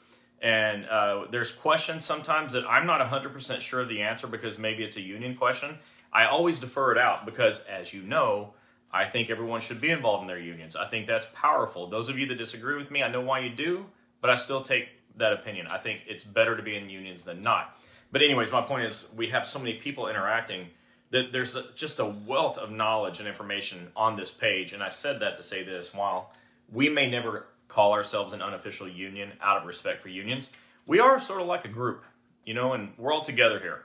And 0.41 0.85
uh, 0.85 1.25
there's 1.29 1.51
questions 1.51 2.03
sometimes 2.03 2.53
that 2.53 2.65
I'm 2.67 2.87
not 2.87 2.99
100% 3.01 3.59
sure 3.61 3.81
of 3.81 3.89
the 3.89 4.01
answer 4.01 4.25
because 4.25 4.57
maybe 4.57 4.83
it's 4.83 4.97
a 4.97 5.01
union 5.01 5.35
question. 5.35 5.77
I 6.11 6.25
always 6.25 6.59
defer 6.59 6.91
it 6.91 6.97
out 6.97 7.25
because, 7.25 7.63
as 7.65 7.93
you 7.93 8.01
know, 8.01 8.53
I 8.91 9.05
think 9.05 9.29
everyone 9.29 9.61
should 9.61 9.79
be 9.79 9.91
involved 9.91 10.23
in 10.23 10.27
their 10.27 10.39
unions. 10.39 10.75
I 10.75 10.87
think 10.87 11.07
that's 11.07 11.27
powerful. 11.33 11.87
Those 11.87 12.09
of 12.09 12.17
you 12.17 12.25
that 12.27 12.35
disagree 12.35 12.75
with 12.75 12.89
me, 12.89 13.03
I 13.03 13.09
know 13.09 13.21
why 13.21 13.39
you 13.39 13.49
do, 13.49 13.85
but 14.19 14.29
I 14.29 14.35
still 14.35 14.63
take 14.63 14.89
that 15.17 15.31
opinion. 15.31 15.67
I 15.67 15.77
think 15.77 16.01
it's 16.07 16.23
better 16.23 16.57
to 16.57 16.63
be 16.63 16.75
in 16.75 16.89
unions 16.89 17.23
than 17.23 17.41
not. 17.41 17.77
But, 18.11 18.21
anyways, 18.21 18.51
my 18.51 18.61
point 18.61 18.85
is 18.85 19.07
we 19.15 19.27
have 19.27 19.45
so 19.45 19.59
many 19.59 19.75
people 19.75 20.07
interacting 20.07 20.67
there's 21.11 21.57
just 21.75 21.99
a 21.99 22.05
wealth 22.05 22.57
of 22.57 22.71
knowledge 22.71 23.19
and 23.19 23.27
information 23.27 23.91
on 23.95 24.15
this 24.15 24.31
page. 24.31 24.73
And 24.73 24.81
I 24.81 24.87
said 24.87 25.19
that 25.19 25.35
to 25.35 25.43
say 25.43 25.63
this 25.63 25.93
while 25.93 26.33
we 26.71 26.89
may 26.89 27.09
never 27.09 27.47
call 27.67 27.93
ourselves 27.93 28.33
an 28.33 28.41
unofficial 28.41 28.87
union 28.87 29.33
out 29.41 29.57
of 29.57 29.65
respect 29.65 30.01
for 30.01 30.09
unions, 30.09 30.51
we 30.85 30.99
are 30.99 31.19
sort 31.19 31.41
of 31.41 31.47
like 31.47 31.65
a 31.65 31.69
group, 31.69 32.03
you 32.45 32.53
know, 32.53 32.73
and 32.73 32.93
we're 32.97 33.13
all 33.13 33.21
together 33.21 33.59
here. 33.59 33.83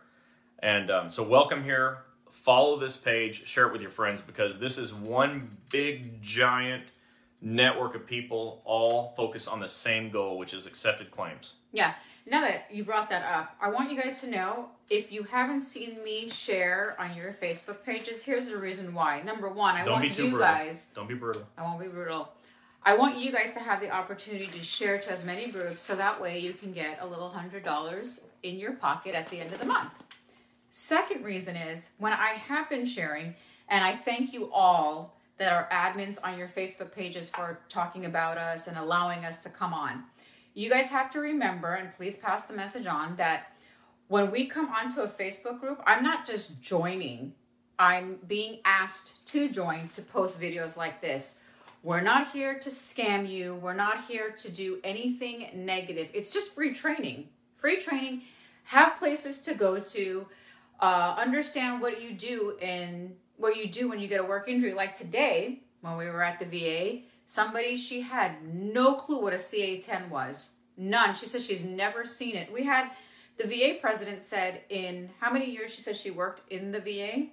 And 0.60 0.90
um, 0.90 1.10
so, 1.10 1.22
welcome 1.22 1.64
here. 1.64 1.98
Follow 2.30 2.78
this 2.78 2.96
page, 2.96 3.46
share 3.46 3.66
it 3.66 3.72
with 3.72 3.82
your 3.82 3.90
friends 3.90 4.20
because 4.20 4.58
this 4.58 4.78
is 4.78 4.92
one 4.92 5.56
big, 5.70 6.22
giant 6.22 6.84
network 7.40 7.94
of 7.94 8.06
people 8.06 8.62
all 8.64 9.14
focused 9.16 9.48
on 9.48 9.60
the 9.60 9.68
same 9.68 10.10
goal, 10.10 10.38
which 10.38 10.54
is 10.54 10.66
accepted 10.66 11.10
claims. 11.10 11.54
Yeah. 11.72 11.94
Now 12.26 12.40
that 12.40 12.66
you 12.70 12.84
brought 12.84 13.10
that 13.10 13.24
up, 13.24 13.54
I 13.60 13.68
want 13.68 13.90
you 13.90 14.00
guys 14.00 14.20
to 14.22 14.30
know 14.30 14.70
if 14.88 15.10
you 15.10 15.24
haven't 15.24 15.62
seen 15.62 16.02
me 16.04 16.28
share 16.28 16.94
on 16.98 17.16
your 17.16 17.32
Facebook 17.32 17.82
pages, 17.84 18.22
here's 18.24 18.48
the 18.48 18.56
reason 18.56 18.94
why. 18.94 19.22
Number 19.22 19.48
one, 19.48 19.74
I 19.74 19.84
Don't 19.84 20.00
be 20.00 20.06
want 20.08 20.18
you 20.18 20.24
brutal. 20.30 20.38
guys 20.40 20.86
Don't 20.94 21.08
be 21.08 21.14
brutal. 21.14 21.46
I 21.58 21.62
won't 21.62 21.80
be 21.80 21.88
brutal. 21.88 22.28
I 22.84 22.96
want 22.96 23.18
you 23.18 23.32
guys 23.32 23.52
to 23.54 23.60
have 23.60 23.80
the 23.80 23.90
opportunity 23.90 24.46
to 24.46 24.62
share 24.62 24.98
to 24.98 25.10
as 25.10 25.24
many 25.24 25.50
groups 25.50 25.82
so 25.82 25.96
that 25.96 26.20
way 26.20 26.38
you 26.38 26.52
can 26.52 26.72
get 26.72 26.98
a 27.02 27.06
little 27.06 27.30
hundred 27.30 27.64
dollars 27.64 28.20
in 28.44 28.58
your 28.58 28.74
pocket 28.74 29.14
at 29.16 29.28
the 29.28 29.40
end 29.40 29.52
of 29.52 29.58
the 29.58 29.66
month. 29.66 30.04
Second 30.70 31.24
reason 31.24 31.56
is 31.56 31.90
when 31.98 32.12
I 32.12 32.34
have 32.34 32.68
been 32.70 32.86
sharing, 32.86 33.34
and 33.68 33.82
I 33.84 33.94
thank 33.94 34.32
you 34.32 34.52
all 34.52 35.16
that 35.38 35.52
are 35.52 35.68
admins 35.72 36.18
on 36.22 36.38
your 36.38 36.48
Facebook 36.48 36.92
pages 36.92 37.28
for 37.28 37.58
talking 37.68 38.04
about 38.04 38.38
us 38.38 38.68
and 38.68 38.78
allowing 38.78 39.24
us 39.24 39.42
to 39.42 39.48
come 39.48 39.74
on. 39.74 40.04
You 40.54 40.70
guys 40.70 40.88
have 40.88 41.10
to 41.12 41.20
remember, 41.20 41.74
and 41.74 41.92
please 41.92 42.16
pass 42.16 42.44
the 42.46 42.54
message 42.54 42.86
on, 42.86 43.16
that 43.16 43.55
when 44.08 44.30
we 44.30 44.46
come 44.46 44.68
onto 44.68 45.00
a 45.00 45.08
Facebook 45.08 45.60
group, 45.60 45.82
I'm 45.86 46.02
not 46.02 46.26
just 46.26 46.60
joining, 46.62 47.34
I'm 47.78 48.18
being 48.26 48.60
asked 48.64 49.26
to 49.26 49.48
join 49.48 49.88
to 49.90 50.02
post 50.02 50.40
videos 50.40 50.76
like 50.76 51.00
this. 51.00 51.40
We're 51.82 52.00
not 52.00 52.32
here 52.32 52.58
to 52.58 52.70
scam 52.70 53.28
you. 53.28 53.54
We're 53.54 53.74
not 53.74 54.04
here 54.06 54.30
to 54.30 54.50
do 54.50 54.78
anything 54.82 55.48
negative. 55.54 56.08
It's 56.14 56.32
just 56.32 56.54
free 56.54 56.72
training. 56.72 57.28
Free 57.56 57.80
training. 57.80 58.22
Have 58.64 58.96
places 58.96 59.40
to 59.42 59.54
go 59.54 59.78
to. 59.78 60.26
Uh, 60.80 61.14
understand 61.16 61.80
what 61.80 62.02
you 62.02 62.12
do 62.12 62.56
and 62.60 63.14
what 63.36 63.56
you 63.56 63.68
do 63.68 63.88
when 63.88 63.98
you 64.00 64.08
get 64.08 64.20
a 64.20 64.24
work 64.24 64.48
injury. 64.48 64.74
Like 64.74 64.94
today, 64.94 65.60
when 65.80 65.96
we 65.96 66.06
were 66.06 66.22
at 66.22 66.38
the 66.38 66.44
VA, 66.44 67.02
somebody 67.24 67.76
she 67.76 68.00
had 68.00 68.42
no 68.52 68.94
clue 68.94 69.20
what 69.20 69.32
a 69.32 69.36
CA10 69.36 70.08
was. 70.08 70.54
None. 70.76 71.14
She 71.14 71.26
said 71.26 71.42
she's 71.42 71.64
never 71.64 72.04
seen 72.04 72.34
it. 72.34 72.52
We 72.52 72.64
had 72.64 72.90
the 73.38 73.46
VA 73.46 73.78
president 73.80 74.22
said 74.22 74.62
in 74.68 75.10
how 75.20 75.30
many 75.30 75.50
years 75.50 75.72
she 75.74 75.80
said 75.80 75.96
she 75.96 76.10
worked 76.10 76.42
in 76.50 76.72
the 76.72 76.80
VA, 76.80 77.26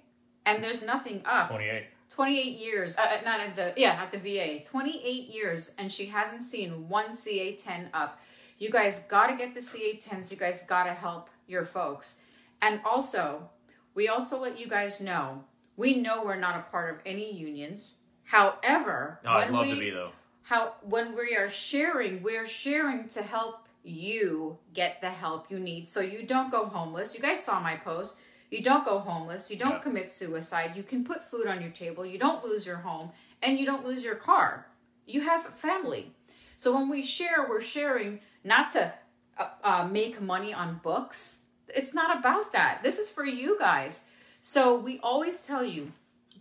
and 0.46 0.62
there's 0.62 0.82
nothing 0.82 1.22
up. 1.24 1.48
28. 1.48 1.84
28 2.10 2.58
years, 2.58 2.96
uh, 2.96 3.00
uh, 3.02 3.24
not 3.24 3.40
at 3.40 3.54
the, 3.54 3.72
yeah, 3.76 3.92
at 4.02 4.12
the 4.12 4.18
VA. 4.18 4.62
28 4.62 5.28
years, 5.28 5.74
and 5.78 5.90
she 5.90 6.06
hasn't 6.06 6.42
seen 6.42 6.88
one 6.88 7.10
CA10 7.12 7.88
up. 7.94 8.20
You 8.58 8.70
guys 8.70 9.00
got 9.00 9.28
to 9.28 9.36
get 9.36 9.54
the 9.54 9.60
CA10s. 9.60 10.30
You 10.30 10.36
guys 10.36 10.62
got 10.62 10.84
to 10.84 10.92
help 10.92 11.28
your 11.46 11.64
folks. 11.64 12.20
And 12.62 12.80
also, 12.84 13.50
we 13.94 14.06
also 14.08 14.38
let 14.40 14.58
you 14.60 14.68
guys 14.68 15.00
know, 15.00 15.44
we 15.76 15.94
know 15.96 16.22
we're 16.24 16.36
not 16.36 16.56
a 16.56 16.70
part 16.70 16.94
of 16.94 17.00
any 17.04 17.32
unions. 17.32 17.98
However, 18.24 19.20
Oh, 19.24 19.30
I'd 19.30 19.50
love 19.50 19.66
we, 19.66 19.74
to 19.74 19.80
be, 19.80 19.90
though. 19.90 20.10
how 20.42 20.74
when 20.82 21.16
we 21.16 21.34
are 21.36 21.48
sharing, 21.50 22.22
we're 22.22 22.46
sharing 22.46 23.08
to 23.08 23.22
help 23.22 23.63
you 23.84 24.58
get 24.72 25.00
the 25.00 25.10
help 25.10 25.50
you 25.50 25.60
need 25.60 25.86
so 25.88 26.00
you 26.00 26.22
don't 26.24 26.50
go 26.50 26.64
homeless. 26.64 27.14
You 27.14 27.20
guys 27.20 27.44
saw 27.44 27.60
my 27.60 27.76
post. 27.76 28.18
You 28.50 28.62
don't 28.62 28.84
go 28.84 28.98
homeless. 28.98 29.50
You 29.50 29.56
don't 29.56 29.72
Yeah. 29.72 29.78
commit 29.78 30.10
suicide. 30.10 30.74
You 30.76 30.82
can 30.82 31.04
put 31.04 31.30
food 31.30 31.46
on 31.46 31.60
your 31.60 31.70
table. 31.70 32.06
You 32.06 32.18
don't 32.18 32.44
lose 32.44 32.66
your 32.66 32.78
home 32.78 33.12
and 33.42 33.58
you 33.58 33.66
don't 33.66 33.84
lose 33.84 34.02
your 34.02 34.14
car. 34.14 34.66
You 35.06 35.20
have 35.22 35.46
a 35.46 35.50
family. 35.50 36.12
So 36.56 36.74
when 36.74 36.88
we 36.88 37.02
share, 37.02 37.46
we're 37.48 37.60
sharing 37.60 38.20
not 38.42 38.70
to 38.72 38.94
uh, 39.36 39.48
uh, 39.62 39.88
make 39.90 40.20
money 40.20 40.54
on 40.54 40.80
books. 40.82 41.42
It's 41.68 41.92
not 41.92 42.16
about 42.18 42.52
that. 42.52 42.82
This 42.82 42.98
is 42.98 43.10
for 43.10 43.24
you 43.26 43.58
guys. 43.58 44.04
So 44.40 44.74
we 44.74 44.98
always 45.00 45.40
tell 45.44 45.64
you 45.64 45.92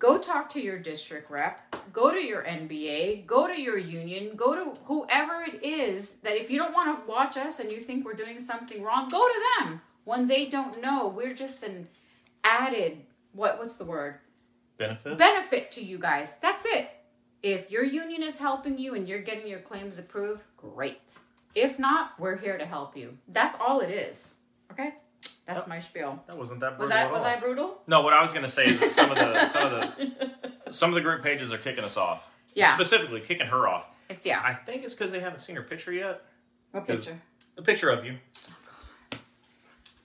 go 0.03 0.17
talk 0.17 0.49
to 0.49 0.61
your 0.61 0.77
district 0.77 1.31
rep, 1.31 1.73
go 1.93 2.11
to 2.11 2.19
your 2.19 2.43
NBA, 2.43 3.25
go 3.25 3.47
to 3.47 3.59
your 3.59 3.77
union, 3.77 4.35
go 4.35 4.53
to 4.53 4.77
whoever 4.83 5.43
it 5.43 5.63
is 5.63 6.15
that 6.23 6.35
if 6.35 6.51
you 6.51 6.59
don't 6.59 6.73
want 6.73 6.99
to 6.99 7.09
watch 7.09 7.37
us 7.37 7.61
and 7.61 7.71
you 7.71 7.79
think 7.79 8.03
we're 8.03 8.13
doing 8.13 8.37
something 8.37 8.83
wrong, 8.83 9.07
go 9.07 9.25
to 9.25 9.41
them. 9.57 9.79
When 10.03 10.27
they 10.27 10.45
don't 10.45 10.81
know, 10.81 11.07
we're 11.07 11.33
just 11.33 11.63
an 11.63 11.87
added 12.43 12.97
what 13.31 13.57
what's 13.57 13.77
the 13.77 13.85
word? 13.85 14.15
Benefit? 14.77 15.17
benefit 15.17 15.71
to 15.71 15.85
you 15.85 15.97
guys. 15.97 16.37
That's 16.39 16.65
it. 16.65 16.89
If 17.41 17.71
your 17.71 17.85
union 17.85 18.23
is 18.23 18.39
helping 18.39 18.77
you 18.77 18.95
and 18.95 19.07
you're 19.07 19.21
getting 19.21 19.47
your 19.47 19.59
claims 19.59 19.97
approved, 19.97 20.41
great. 20.57 21.17
If 21.55 21.79
not, 21.79 22.19
we're 22.19 22.35
here 22.35 22.57
to 22.57 22.65
help 22.65 22.97
you. 22.97 23.17
That's 23.29 23.55
all 23.57 23.79
it 23.79 23.89
is. 23.89 24.35
Okay? 24.69 24.95
That's 25.45 25.67
my 25.67 25.79
spiel. 25.79 26.23
That 26.27 26.38
wasn't 26.38 26.62
that 26.62 26.77
brutal 26.77 26.95
Was 26.95 27.06
I 27.06 27.12
was. 27.12 27.23
I 27.23 27.39
brutal? 27.39 27.82
No, 27.88 28.01
what 28.01 28.13
I 28.13 28.21
was 28.21 28.32
going 28.32 28.43
to 28.43 28.51
say 28.51 28.65
is 28.65 28.79
that 28.79 28.91
some 28.91 29.12
of 29.12 29.17
the 29.17 29.45
some 29.47 29.73
of 29.73 29.95
the 29.97 30.71
some 30.71 30.89
of 30.89 30.95
the 30.95 31.01
group 31.01 31.21
pages 31.21 31.51
are 31.51 31.58
kicking 31.58 31.84
us 31.84 31.97
off. 31.97 32.29
Yeah. 32.53 32.75
Specifically, 32.75 33.19
kicking 33.19 33.47
her 33.47 33.67
off. 33.67 33.86
It's 34.10 34.25
yeah. 34.25 34.41
I 34.43 34.53
think 34.53 34.84
it's 34.84 34.93
because 34.93 35.12
they 35.12 35.19
haven't 35.19 35.39
seen 35.39 35.56
her 35.56 35.63
picture 35.63 35.91
yet. 35.91 36.21
What 36.71 36.88
picture? 36.88 37.19
The 37.56 37.62
picture 37.62 37.89
of 37.89 38.06
you. 38.06 38.17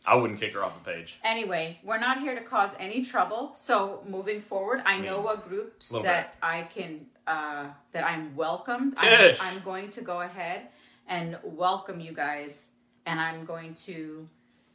I 0.04 0.14
wouldn't 0.14 0.40
kick 0.40 0.54
her 0.54 0.64
off 0.64 0.82
the 0.82 0.90
page. 0.90 1.18
Anyway, 1.22 1.78
we're 1.84 1.98
not 1.98 2.20
here 2.20 2.34
to 2.34 2.40
cause 2.40 2.74
any 2.80 3.04
trouble. 3.04 3.54
So 3.54 4.02
moving 4.08 4.40
forward, 4.40 4.82
I 4.86 4.98
know 4.98 5.16
mean, 5.16 5.24
what 5.24 5.46
groups 5.46 5.90
that 6.02 6.34
I 6.42 6.62
can 6.62 7.06
uh, 7.26 7.66
that 7.92 8.04
I'm 8.04 8.34
welcomed. 8.34 8.94
I'm, 8.96 9.34
I'm 9.40 9.60
going 9.60 9.90
to 9.90 10.00
go 10.00 10.22
ahead 10.22 10.68
and 11.06 11.36
welcome 11.44 12.00
you 12.00 12.12
guys, 12.12 12.70
and 13.04 13.20
I'm 13.20 13.44
going 13.44 13.74
to 13.74 14.26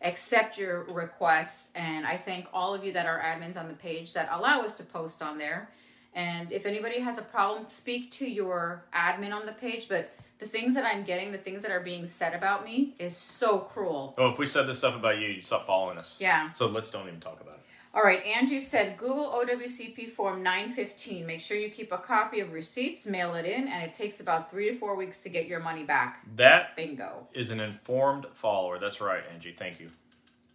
accept 0.03 0.57
your 0.57 0.83
requests. 0.83 1.71
And 1.75 2.05
I 2.05 2.17
thank 2.17 2.47
all 2.53 2.73
of 2.73 2.83
you 2.85 2.91
that 2.93 3.05
are 3.05 3.19
admins 3.19 3.57
on 3.57 3.67
the 3.67 3.73
page 3.73 4.13
that 4.13 4.29
allow 4.31 4.61
us 4.61 4.75
to 4.77 4.83
post 4.83 5.21
on 5.21 5.37
there. 5.37 5.69
And 6.13 6.51
if 6.51 6.65
anybody 6.65 6.99
has 6.99 7.17
a 7.17 7.23
problem, 7.23 7.65
speak 7.69 8.11
to 8.11 8.29
your 8.29 8.85
admin 8.93 9.33
on 9.33 9.45
the 9.45 9.51
page. 9.51 9.87
But 9.89 10.15
the 10.39 10.45
things 10.45 10.75
that 10.75 10.85
I'm 10.85 11.03
getting, 11.03 11.31
the 11.31 11.37
things 11.37 11.63
that 11.63 11.71
are 11.71 11.79
being 11.79 12.05
said 12.05 12.33
about 12.33 12.65
me, 12.65 12.95
is 12.99 13.15
so 13.15 13.59
cruel. 13.59 14.13
Oh, 14.17 14.29
if 14.29 14.37
we 14.37 14.45
said 14.45 14.67
this 14.67 14.79
stuff 14.79 14.95
about 14.95 15.17
you, 15.17 15.27
you'd 15.27 15.45
stop 15.45 15.65
following 15.65 15.97
us. 15.97 16.17
Yeah. 16.19 16.51
So 16.51 16.67
let's 16.67 16.91
don't 16.91 17.07
even 17.07 17.19
talk 17.19 17.41
about 17.41 17.55
it. 17.55 17.61
All 17.95 18.01
right, 18.01 18.25
Angie 18.25 18.59
said 18.59 18.97
Google 18.97 19.25
OWCP 19.25 20.09
form 20.13 20.41
915. 20.41 21.27
Make 21.27 21.41
sure 21.41 21.55
you 21.57 21.69
keep 21.69 21.91
a 21.91 21.97
copy 21.99 22.39
of 22.39 22.51
receipts, 22.51 23.05
mail 23.05 23.35
it 23.35 23.45
in, 23.45 23.67
and 23.67 23.83
it 23.83 23.93
takes 23.93 24.19
about 24.19 24.49
three 24.49 24.71
to 24.71 24.79
four 24.79 24.95
weeks 24.95 25.21
to 25.23 25.29
get 25.29 25.45
your 25.45 25.59
money 25.59 25.83
back. 25.83 26.25
That 26.35 26.75
Bingo. 26.75 27.27
is 27.35 27.51
an 27.51 27.59
informed 27.59 28.25
follower. 28.33 28.79
That's 28.79 28.99
right, 28.99 29.21
Angie. 29.31 29.55
Thank 29.57 29.79
you. 29.79 29.91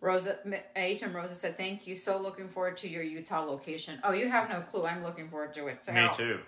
Rosa, 0.01 0.39
H.M. 0.75 1.15
Rosa 1.15 1.37
said, 1.37 1.57
Thank 1.57 1.87
you. 1.87 1.95
So 1.95 2.21
looking 2.21 2.49
forward 2.49 2.77
to 2.79 2.89
your 2.89 3.05
Utah 3.05 3.45
location. 3.45 4.01
Oh, 4.03 4.13
you 4.13 4.29
have 4.29 4.49
no 4.49 4.61
clue. 4.61 4.85
I'm 4.87 5.05
looking 5.05 5.29
forward 5.29 5.55
to 5.55 5.69
it. 5.69 5.85
So 5.85 5.93
Me 5.93 6.09
too. 6.13 6.41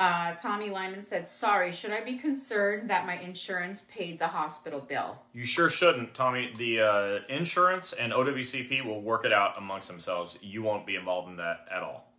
Uh, 0.00 0.32
Tommy 0.32 0.70
Lyman 0.70 1.02
said, 1.02 1.26
Sorry, 1.26 1.70
should 1.70 1.90
I 1.90 2.00
be 2.00 2.16
concerned 2.16 2.88
that 2.88 3.04
my 3.04 3.18
insurance 3.18 3.82
paid 3.82 4.18
the 4.18 4.28
hospital 4.28 4.80
bill? 4.80 5.18
You 5.34 5.44
sure 5.44 5.68
shouldn't, 5.68 6.14
Tommy. 6.14 6.54
The 6.56 6.80
uh, 6.80 7.18
insurance 7.28 7.92
and 7.92 8.10
OWCP 8.10 8.82
will 8.82 9.02
work 9.02 9.26
it 9.26 9.32
out 9.32 9.58
amongst 9.58 9.88
themselves. 9.88 10.38
You 10.40 10.62
won't 10.62 10.86
be 10.86 10.96
involved 10.96 11.28
in 11.28 11.36
that 11.36 11.66
at 11.70 11.82
all. 11.82 12.10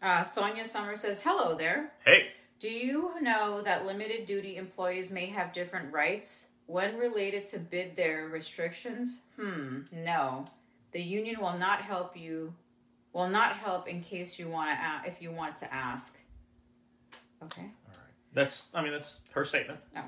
Uh, 0.00 0.22
Sonia 0.22 0.64
Summer 0.64 0.96
says, 0.96 1.20
Hello 1.20 1.56
there. 1.56 1.90
Hey, 2.04 2.28
Do 2.60 2.70
you 2.70 3.20
know 3.20 3.60
that 3.62 3.84
limited 3.84 4.24
duty 4.24 4.56
employees 4.56 5.10
may 5.10 5.26
have 5.26 5.52
different 5.52 5.92
rights 5.92 6.50
when 6.66 6.96
related 6.96 7.44
to 7.48 7.58
bid 7.58 7.96
their 7.96 8.28
restrictions? 8.28 9.22
Hmm, 9.36 9.80
no. 9.90 10.44
The 10.92 11.02
union 11.02 11.40
will 11.40 11.58
not 11.58 11.80
help 11.80 12.16
you 12.16 12.54
will 13.14 13.28
not 13.28 13.56
help 13.56 13.88
in 13.88 14.02
case 14.02 14.38
you 14.38 14.48
want 14.48 14.70
to 14.70 15.08
if 15.10 15.22
you 15.22 15.30
want 15.30 15.56
to 15.56 15.72
ask. 15.72 16.18
Okay. 17.46 17.62
All 17.62 17.92
right. 17.92 18.14
That's. 18.32 18.68
I 18.74 18.82
mean, 18.82 18.92
that's 18.92 19.20
her 19.32 19.44
statement. 19.44 19.80
No. 19.94 20.02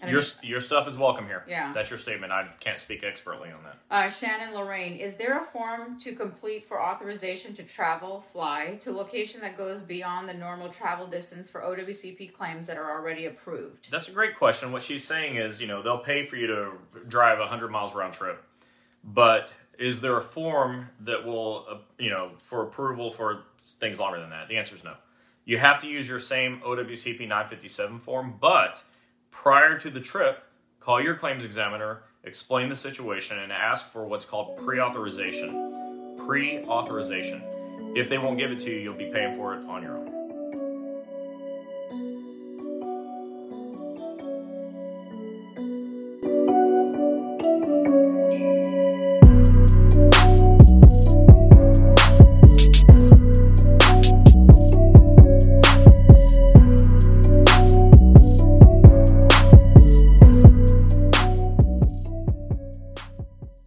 I 0.00 0.10
Your 0.10 0.22
your 0.42 0.60
stuff 0.60 0.86
is 0.86 0.96
welcome 0.96 1.26
here. 1.26 1.42
Yeah. 1.48 1.72
That's 1.72 1.90
your 1.90 1.98
statement. 1.98 2.32
I 2.32 2.46
can't 2.60 2.78
speak 2.78 3.02
expertly 3.02 3.50
on 3.50 3.58
that. 3.64 3.78
Uh, 3.90 4.08
Shannon 4.08 4.54
Lorraine, 4.54 4.94
is 4.94 5.16
there 5.16 5.40
a 5.40 5.44
form 5.44 5.98
to 5.98 6.14
complete 6.14 6.68
for 6.68 6.80
authorization 6.80 7.52
to 7.54 7.64
travel, 7.64 8.20
fly 8.20 8.76
to 8.80 8.92
location 8.92 9.40
that 9.40 9.58
goes 9.58 9.82
beyond 9.82 10.28
the 10.28 10.34
normal 10.34 10.68
travel 10.68 11.06
distance 11.08 11.48
for 11.50 11.62
OWCP 11.62 12.32
claims 12.32 12.68
that 12.68 12.76
are 12.76 12.92
already 12.92 13.26
approved? 13.26 13.90
That's 13.90 14.08
a 14.08 14.12
great 14.12 14.36
question. 14.36 14.70
What 14.70 14.82
she's 14.82 15.04
saying 15.04 15.36
is, 15.36 15.60
you 15.60 15.66
know, 15.66 15.82
they'll 15.82 15.98
pay 15.98 16.26
for 16.26 16.36
you 16.36 16.46
to 16.46 16.72
drive 17.08 17.40
100 17.40 17.68
miles 17.68 17.92
round 17.92 18.12
trip, 18.12 18.44
but 19.02 19.50
is 19.80 20.00
there 20.00 20.16
a 20.16 20.22
form 20.22 20.88
that 21.00 21.26
will, 21.26 21.66
uh, 21.68 21.76
you 21.98 22.10
know, 22.10 22.30
for 22.36 22.62
approval 22.62 23.10
for 23.10 23.44
things 23.64 23.98
longer 23.98 24.20
than 24.20 24.30
that? 24.30 24.48
The 24.48 24.56
answer 24.56 24.76
is 24.76 24.84
no. 24.84 24.94
You 25.48 25.56
have 25.56 25.80
to 25.80 25.88
use 25.88 26.06
your 26.06 26.20
same 26.20 26.60
OWCP 26.60 27.20
957 27.20 28.00
form, 28.00 28.34
but 28.38 28.84
prior 29.30 29.78
to 29.78 29.88
the 29.88 29.98
trip, 29.98 30.44
call 30.78 31.02
your 31.02 31.14
claims 31.14 31.42
examiner, 31.42 32.02
explain 32.22 32.68
the 32.68 32.76
situation, 32.76 33.38
and 33.38 33.50
ask 33.50 33.90
for 33.90 34.04
what's 34.04 34.26
called 34.26 34.58
pre 34.58 34.78
authorization. 34.78 36.18
Pre 36.26 36.64
authorization. 36.64 37.42
If 37.96 38.10
they 38.10 38.18
won't 38.18 38.36
give 38.36 38.52
it 38.52 38.58
to 38.58 38.70
you, 38.70 38.76
you'll 38.76 38.94
be 38.98 39.10
paying 39.10 39.38
for 39.38 39.54
it 39.54 39.64
on 39.64 39.82
your 39.82 39.96
own. 39.96 40.07